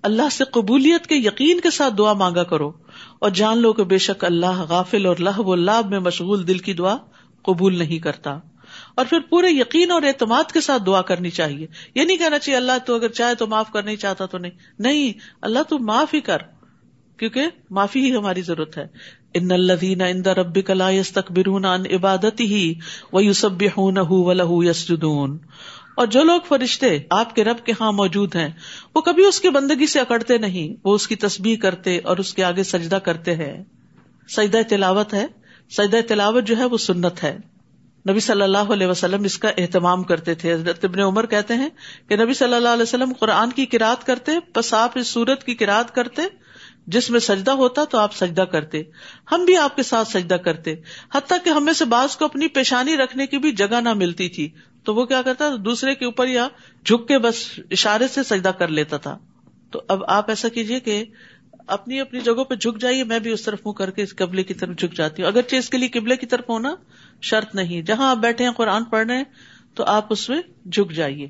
اللہ 0.01 0.29
سے 0.31 0.43
قبولیت 0.43 1.07
کے 1.07 1.15
یقین 1.15 1.59
کے 1.59 1.69
ساتھ 1.69 1.93
دعا 1.97 2.13
مانگا 2.13 2.43
کرو 2.43 2.71
اور 3.19 3.29
جان 3.29 3.57
لو 3.57 3.73
کہ 3.73 3.83
بے 3.83 3.97
شک 3.97 4.25
اللہ 4.25 4.65
غافل 4.69 5.05
اور 5.05 5.15
لہ 5.17 5.39
و 5.39 5.55
لاب 5.55 5.89
میں 5.89 5.99
مشغول 5.99 6.47
دل 6.47 6.57
کی 6.57 6.73
دعا 6.73 6.97
قبول 7.41 7.77
نہیں 7.77 7.99
کرتا۔ 7.99 8.39
اور 9.01 9.09
پھر 9.09 9.19
پورے 9.29 9.47
یقین 9.49 9.91
اور 9.91 10.01
اعتماد 10.01 10.51
کے 10.51 10.61
ساتھ 10.61 10.83
دعا 10.85 11.01
کرنی 11.01 11.29
چاہیے۔ 11.29 11.67
یہ 11.95 12.03
نہیں 12.03 12.17
کہنا 12.17 12.39
چاہیے، 12.39 12.57
اللہ 12.57 12.71
تو 12.85 12.95
اگر 12.95 13.09
چاہے 13.09 13.35
تو 13.35 13.47
معاف 13.47 13.71
کر 13.71 13.83
نہیں 13.83 13.95
چاہتا 13.95 14.25
تو 14.25 14.37
نہیں۔ 14.37 14.51
نہیں، 14.79 15.19
اللہ 15.41 15.59
تو 15.69 15.79
معاف 15.79 16.13
ہی 16.13 16.19
کر، 16.19 16.37
کیونکہ 17.17 17.45
معافی 17.69 17.99
ہی 17.99 18.15
ہماری 18.15 18.41
ضرورت 18.41 18.77
ہے۔ 18.77 18.87
ان 19.33 19.51
الدین 19.51 20.01
ان 20.01 20.21
رب 20.21 20.65
کلا 20.65 20.89
یس 20.89 21.11
تقبر 21.11 21.49
عبادت 21.95 22.39
ہی 22.39 22.73
وہ 23.11 23.23
یوسب 23.23 23.63
اور 25.95 26.07
جو 26.07 26.23
لوگ 26.23 26.41
فرشتے 26.47 26.99
آپ 27.09 27.35
کے 27.35 27.43
رب 27.43 27.65
کے 27.65 27.71
ہاں 27.79 27.91
موجود 27.91 28.35
ہیں، 28.35 28.49
وہ 28.95 29.01
کبھی 29.01 29.25
اس 29.25 29.39
کی 29.41 29.49
بندگی 29.49 29.87
سے 29.87 29.99
اکڑتے 29.99 30.37
نہیں، 30.37 30.81
وہ 30.83 30.95
اس 30.95 31.07
کی 31.07 31.15
تسبیح 31.15 31.57
کرتے 31.57 31.97
اور 31.97 32.17
اس 32.17 32.33
کے 32.33 32.43
آگے 32.43 32.63
سجدہ 32.63 32.95
کرتے 32.95 33.35
ہیں۔ 33.35 33.63
سجدہ 34.29 34.57
تلاوت 34.69 35.13
ہے، 35.13 35.25
سجدہ 35.69 35.99
تلاوت 36.07 36.43
جو 36.43 36.57
ہے 36.57 36.65
وہ 36.65 36.77
سنت 36.77 37.23
ہے۔ 37.23 37.37
نبی 38.09 38.19
صلی 38.19 38.41
اللہ 38.41 38.57
علیہ 38.57 38.87
وسلم 38.87 39.23
اس 39.23 39.37
کا 39.37 39.51
اہتمام 39.57 40.03
کرتے 40.03 40.35
تھے۔ 40.35 40.53
حضرت 40.53 40.85
ابن 40.85 40.99
عمر 40.99 41.25
کہتے 41.25 41.53
ہیں 41.53 41.69
کہ 42.07 42.15
نبی 42.15 42.33
صلی 42.33 42.53
اللہ 42.53 42.69
علیہ 42.69 42.83
وسلم 42.83 43.13
قرآن 43.19 43.51
کی 43.51 43.65
کراط 43.65 44.03
کرتے 44.03 44.31
بس 44.55 44.73
آپ 44.73 44.97
اس 44.97 45.07
سورت 45.07 45.43
کی 45.43 45.55
کراط 45.55 45.91
کرتے، 45.91 46.21
جس 46.87 47.09
میں 47.09 47.19
سجدہ 47.19 47.51
ہوتا 47.51 47.83
تو 47.83 47.97
آپ 47.97 48.15
سجدہ 48.15 48.41
کرتے۔ 48.41 48.83
ہم 49.31 49.45
بھی 49.45 49.57
آپ 49.57 49.75
کے 49.75 49.83
ساتھ 49.83 50.07
سجدہ 50.07 50.33
کرتے۔ 50.33 50.75
حتیٰ 51.13 51.37
کہ 51.43 51.49
ہمیں 51.49 51.73
سے 51.73 51.85
بعض 51.85 52.17
کو 52.17 52.25
اپنی 52.25 52.47
پیشانی 52.47 52.97
رکھنے 52.97 53.27
کی 53.27 53.37
بھی 53.37 53.51
جگہ 53.51 53.81
نہ 53.81 53.93
ملتی 53.93 54.29
تھی۔ 54.29 54.49
تو 54.83 54.95
وہ 54.95 55.05
کیا 55.05 55.21
کرتا، 55.21 55.49
دوسرے 55.65 55.95
کے 55.95 56.05
اوپر 56.05 56.27
یا 56.27 56.47
جھک 56.85 57.07
کے 57.07 57.17
بس 57.17 57.59
اشارے 57.71 58.07
سے 58.07 58.23
سجدہ 58.23 58.49
کر 58.49 58.67
لیتا 58.67 58.97
تھا۔ 58.97 59.17
تو 59.71 59.81
اب 59.87 60.03
آپ 60.07 60.29
ایسا 60.29 60.47
کیجیے 60.49 60.79
کہ 60.79 61.03
اپنی 61.67 61.99
اپنی 61.99 62.19
جگہوں 62.19 62.45
پہ 62.45 62.55
جھک 62.55 62.81
جائیے، 62.81 63.03
میں 63.03 63.19
بھی 63.19 63.31
اس 63.31 63.41
طرف 63.41 63.59
منہ 63.65 63.73
کر 63.73 63.91
کے 63.91 64.01
اس 64.01 64.15
قبلے 64.15 64.43
کی 64.43 64.53
طرف 64.53 64.77
جھک 64.77 64.93
جاتی 64.93 65.21
ہوں۔ 65.21 65.29
اگرچہ 65.29 65.55
اس 65.55 65.69
کے 65.69 65.77
لیے 65.77 65.89
قبلے 65.89 66.15
کی 66.15 66.25
طرف 66.25 66.49
ہونا 66.49 66.75
شرط 67.21 67.55
نہیں۔ 67.55 67.81
جہاں 67.81 68.09
آپ 68.09 68.17
بیٹھے 68.17 68.45
ہیں، 68.45 68.51
قرآن 68.51 68.83
پڑھ 68.83 69.07
رہے 69.07 69.17
ہیں، 69.17 69.23
تو 69.75 69.83
آپ 69.83 70.07
اس 70.09 70.29
میں 70.29 70.41
جھک 70.71 70.91
جائیے۔ 70.91 71.27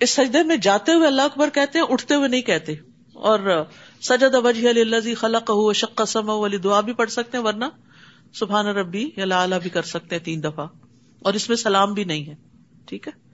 اس 0.00 0.10
سجدے 0.10 0.42
میں 0.42 0.56
جاتے 0.56 0.92
ہوئے 0.92 1.06
اللہ 1.06 1.22
اکبر 1.22 1.48
کہتے 1.50 1.78
ہیں، 1.78 1.86
اٹھتے 1.90 2.14
ہوئے 2.14 2.28
نہیں 2.28 2.42
کہتے۔ 2.42 2.74
اور 3.12 3.64
سجد 4.00 4.34
وجہ 4.34 4.68
اللہ 4.68 5.14
خلق 5.14 5.50
ہو 5.50 5.72
شک 5.72 6.02
سم 6.08 6.28
والی 6.28 6.56
دعا 6.56 6.80
بھی 6.80 6.92
پڑھ 6.92 7.10
سکتے 7.10 7.38
ہیں، 7.38 7.44
ورنہ 7.44 7.64
سبحان 8.34 8.66
ربی، 8.66 9.10
یا 9.16 9.24
لا 9.24 9.46
بھی 9.46 9.70
کر 9.70 9.82
سکتے 9.82 10.16
ہیں 10.16 10.24
تین 10.24 10.42
دفعہ۔ 10.42 10.66
اور 11.20 11.34
اس 11.34 11.48
میں 11.48 11.56
سلام 11.56 11.94
بھی 11.94 12.04
نہیں 12.04 12.26
ہے۔ 12.26 12.34
ٹھیک 12.86 13.08
ہے؟ 13.08 13.27